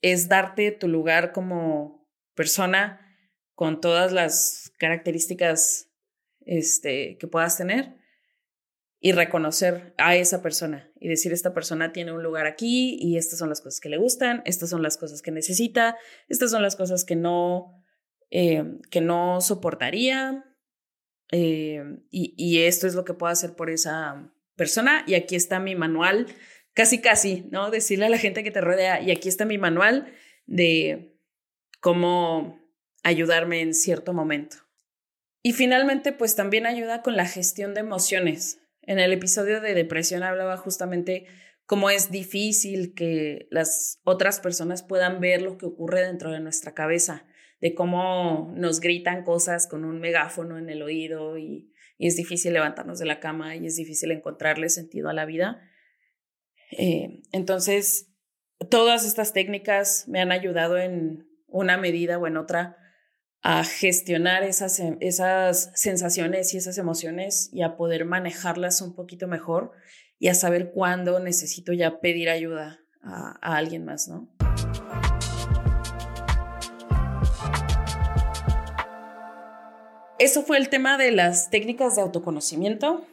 es 0.00 0.30
darte 0.30 0.72
tu 0.72 0.88
lugar 0.88 1.32
como 1.32 1.99
persona 2.40 2.98
con 3.54 3.82
todas 3.82 4.12
las 4.12 4.72
características 4.78 5.90
este, 6.46 7.18
que 7.18 7.26
puedas 7.26 7.58
tener 7.58 7.98
y 8.98 9.12
reconocer 9.12 9.92
a 9.98 10.16
esa 10.16 10.40
persona 10.40 10.90
y 10.98 11.08
decir, 11.08 11.34
esta 11.34 11.52
persona 11.52 11.92
tiene 11.92 12.12
un 12.12 12.22
lugar 12.22 12.46
aquí 12.46 12.96
y 12.98 13.18
estas 13.18 13.38
son 13.38 13.50
las 13.50 13.60
cosas 13.60 13.78
que 13.78 13.90
le 13.90 13.98
gustan, 13.98 14.40
estas 14.46 14.70
son 14.70 14.82
las 14.82 14.96
cosas 14.96 15.20
que 15.20 15.30
necesita, 15.32 15.98
estas 16.30 16.50
son 16.50 16.62
las 16.62 16.76
cosas 16.76 17.04
que 17.04 17.14
no, 17.14 17.84
eh, 18.30 18.64
que 18.90 19.02
no 19.02 19.42
soportaría 19.42 20.42
eh, 21.32 21.84
y, 22.10 22.32
y 22.38 22.62
esto 22.62 22.86
es 22.86 22.94
lo 22.94 23.04
que 23.04 23.12
puedo 23.12 23.30
hacer 23.30 23.54
por 23.54 23.68
esa 23.68 24.32
persona 24.56 25.04
y 25.06 25.12
aquí 25.12 25.36
está 25.36 25.60
mi 25.60 25.74
manual, 25.74 26.26
casi 26.72 27.02
casi, 27.02 27.46
¿no? 27.50 27.70
Decirle 27.70 28.06
a 28.06 28.10
la 28.10 28.16
gente 28.16 28.42
que 28.42 28.50
te 28.50 28.62
rodea 28.62 29.02
y 29.02 29.10
aquí 29.10 29.28
está 29.28 29.44
mi 29.44 29.58
manual 29.58 30.10
de 30.46 31.09
cómo 31.80 32.60
ayudarme 33.02 33.60
en 33.60 33.74
cierto 33.74 34.12
momento. 34.12 34.56
Y 35.42 35.52
finalmente, 35.52 36.12
pues 36.12 36.36
también 36.36 36.66
ayuda 36.66 37.02
con 37.02 37.16
la 37.16 37.26
gestión 37.26 37.74
de 37.74 37.80
emociones. 37.80 38.60
En 38.82 38.98
el 38.98 39.12
episodio 39.12 39.60
de 39.60 39.74
depresión 39.74 40.22
hablaba 40.22 40.56
justamente 40.56 41.26
cómo 41.70 41.88
es 41.88 42.10
difícil 42.10 42.94
que 42.94 43.46
las 43.50 44.00
otras 44.04 44.40
personas 44.40 44.82
puedan 44.82 45.20
ver 45.20 45.40
lo 45.40 45.56
que 45.56 45.66
ocurre 45.66 46.04
dentro 46.04 46.30
de 46.30 46.40
nuestra 46.40 46.74
cabeza, 46.74 47.26
de 47.60 47.74
cómo 47.74 48.52
nos 48.56 48.80
gritan 48.80 49.22
cosas 49.22 49.66
con 49.66 49.84
un 49.84 50.00
megáfono 50.00 50.58
en 50.58 50.68
el 50.68 50.82
oído 50.82 51.38
y, 51.38 51.72
es 52.02 52.16
difícil 52.16 52.54
levantarnos 52.54 52.98
de 52.98 53.04
la 53.04 53.20
cama 53.20 53.56
y 53.56 53.66
es 53.66 53.76
difícil 53.76 54.10
encontrarle 54.10 54.70
sentido 54.70 55.10
a 55.10 55.12
la 55.12 55.26
vida. 55.26 55.60
Eh, 56.70 57.20
entonces, 57.30 58.10
todas 58.70 59.04
estas 59.04 59.34
técnicas 59.34 60.08
me 60.08 60.18
han 60.18 60.32
ayudado 60.32 60.78
en 60.78 61.29
una 61.50 61.76
medida 61.76 62.18
o 62.18 62.26
en 62.26 62.36
otra 62.36 62.76
a 63.42 63.64
gestionar 63.64 64.42
esas, 64.42 64.80
esas 65.00 65.72
sensaciones 65.74 66.52
y 66.52 66.58
esas 66.58 66.76
emociones 66.78 67.48
y 67.52 67.62
a 67.62 67.76
poder 67.76 68.04
manejarlas 68.04 68.82
un 68.82 68.94
poquito 68.94 69.28
mejor 69.28 69.72
y 70.18 70.28
a 70.28 70.34
saber 70.34 70.72
cuándo 70.72 71.20
necesito 71.20 71.72
ya 71.72 72.00
pedir 72.00 72.28
ayuda 72.28 72.80
a, 73.02 73.38
a 73.40 73.56
alguien 73.56 73.84
más, 73.84 74.08
¿no? 74.08 74.28
Eso 80.18 80.42
fue 80.42 80.58
el 80.58 80.68
tema 80.68 80.98
de 80.98 81.12
las 81.12 81.48
técnicas 81.48 81.96
de 81.96 82.02
autoconocimiento. 82.02 83.06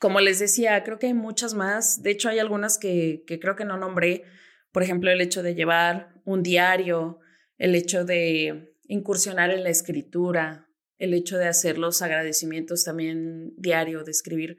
como 0.00 0.18
les 0.18 0.40
decía, 0.40 0.82
creo 0.82 0.98
que 0.98 1.06
hay 1.06 1.14
muchas 1.14 1.54
más. 1.54 2.02
De 2.02 2.10
hecho, 2.10 2.28
hay 2.28 2.40
algunas 2.40 2.76
que, 2.76 3.22
que 3.24 3.38
creo 3.38 3.54
que 3.54 3.64
no 3.64 3.76
nombré. 3.76 4.24
Por 4.72 4.82
ejemplo, 4.82 5.12
el 5.12 5.20
hecho 5.20 5.44
de 5.44 5.54
llevar 5.54 6.12
un 6.24 6.42
diario, 6.42 7.20
el 7.58 7.74
hecho 7.74 8.04
de 8.04 8.76
incursionar 8.84 9.50
en 9.50 9.64
la 9.64 9.70
escritura, 9.70 10.68
el 10.98 11.14
hecho 11.14 11.38
de 11.38 11.46
hacer 11.46 11.78
los 11.78 12.02
agradecimientos 12.02 12.84
también 12.84 13.54
diario, 13.56 14.04
de 14.04 14.10
escribir 14.10 14.58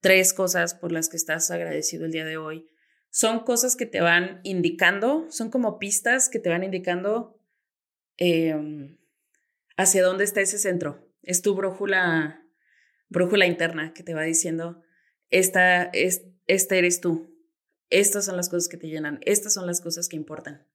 tres 0.00 0.32
cosas 0.32 0.74
por 0.74 0.92
las 0.92 1.08
que 1.08 1.16
estás 1.16 1.50
agradecido 1.50 2.04
el 2.04 2.12
día 2.12 2.24
de 2.24 2.36
hoy. 2.36 2.66
Son 3.10 3.44
cosas 3.44 3.76
que 3.76 3.86
te 3.86 4.00
van 4.00 4.40
indicando, 4.42 5.26
son 5.30 5.50
como 5.50 5.78
pistas 5.78 6.28
que 6.28 6.38
te 6.38 6.50
van 6.50 6.64
indicando 6.64 7.40
em, 8.16 8.98
hacia 9.76 10.02
dónde 10.02 10.24
está 10.24 10.40
ese 10.40 10.58
centro. 10.58 11.08
Es 11.22 11.42
tu 11.42 11.54
brújula, 11.54 12.44
brújula 13.08 13.46
interna 13.46 13.94
que 13.94 14.02
te 14.02 14.14
va 14.14 14.22
diciendo, 14.22 14.82
esta, 15.30 15.84
es, 15.84 16.26
este 16.46 16.78
eres 16.78 17.00
tú, 17.00 17.34
estas 17.88 18.24
son 18.24 18.36
las 18.36 18.48
cosas 18.48 18.68
que 18.68 18.76
te 18.76 18.88
llenan, 18.88 19.20
estas 19.22 19.54
son 19.54 19.66
las 19.66 19.80
cosas 19.80 20.08
que 20.08 20.16
importan. 20.16 20.66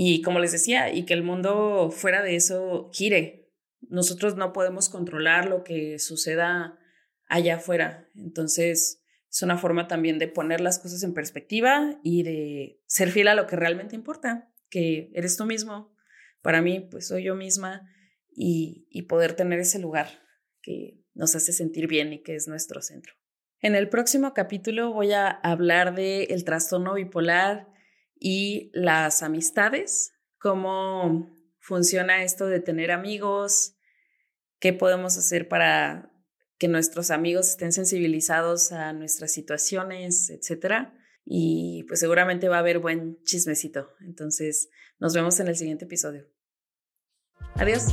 Y 0.00 0.22
como 0.22 0.38
les 0.38 0.52
decía, 0.52 0.94
y 0.94 1.06
que 1.06 1.14
el 1.14 1.24
mundo 1.24 1.90
fuera 1.90 2.22
de 2.22 2.36
eso 2.36 2.88
gire. 2.92 3.50
Nosotros 3.80 4.36
no 4.36 4.52
podemos 4.52 4.88
controlar 4.88 5.48
lo 5.48 5.64
que 5.64 5.98
suceda 5.98 6.78
allá 7.26 7.56
afuera. 7.56 8.08
Entonces, 8.14 9.02
es 9.28 9.42
una 9.42 9.58
forma 9.58 9.88
también 9.88 10.20
de 10.20 10.28
poner 10.28 10.60
las 10.60 10.78
cosas 10.78 11.02
en 11.02 11.14
perspectiva 11.14 11.98
y 12.04 12.22
de 12.22 12.80
ser 12.86 13.10
fiel 13.10 13.26
a 13.26 13.34
lo 13.34 13.48
que 13.48 13.56
realmente 13.56 13.96
importa, 13.96 14.52
que 14.70 15.10
eres 15.14 15.36
tú 15.36 15.46
mismo. 15.46 15.92
Para 16.42 16.62
mí, 16.62 16.78
pues 16.78 17.08
soy 17.08 17.24
yo 17.24 17.34
misma 17.34 17.90
y, 18.30 18.86
y 18.90 19.02
poder 19.02 19.32
tener 19.32 19.58
ese 19.58 19.80
lugar 19.80 20.06
que 20.62 21.02
nos 21.14 21.34
hace 21.34 21.52
sentir 21.52 21.88
bien 21.88 22.12
y 22.12 22.22
que 22.22 22.36
es 22.36 22.46
nuestro 22.46 22.82
centro. 22.82 23.14
En 23.58 23.74
el 23.74 23.88
próximo 23.88 24.32
capítulo 24.32 24.92
voy 24.92 25.10
a 25.10 25.28
hablar 25.28 25.96
del 25.96 26.30
el 26.30 26.44
trastorno 26.44 26.94
bipolar 26.94 27.66
y 28.20 28.70
las 28.74 29.22
amistades, 29.22 30.12
cómo 30.38 31.30
funciona 31.60 32.22
esto 32.22 32.46
de 32.46 32.60
tener 32.60 32.90
amigos, 32.90 33.74
qué 34.58 34.72
podemos 34.72 35.16
hacer 35.16 35.48
para 35.48 36.10
que 36.58 36.68
nuestros 36.68 37.10
amigos 37.10 37.48
estén 37.48 37.72
sensibilizados 37.72 38.72
a 38.72 38.92
nuestras 38.92 39.32
situaciones, 39.32 40.30
etcétera. 40.30 40.94
Y 41.24 41.84
pues 41.86 42.00
seguramente 42.00 42.48
va 42.48 42.56
a 42.56 42.60
haber 42.60 42.78
buen 42.78 43.22
chismecito. 43.22 43.90
Entonces, 44.00 44.70
nos 44.98 45.14
vemos 45.14 45.38
en 45.40 45.48
el 45.48 45.56
siguiente 45.56 45.84
episodio. 45.84 46.26
Adiós. 47.54 47.84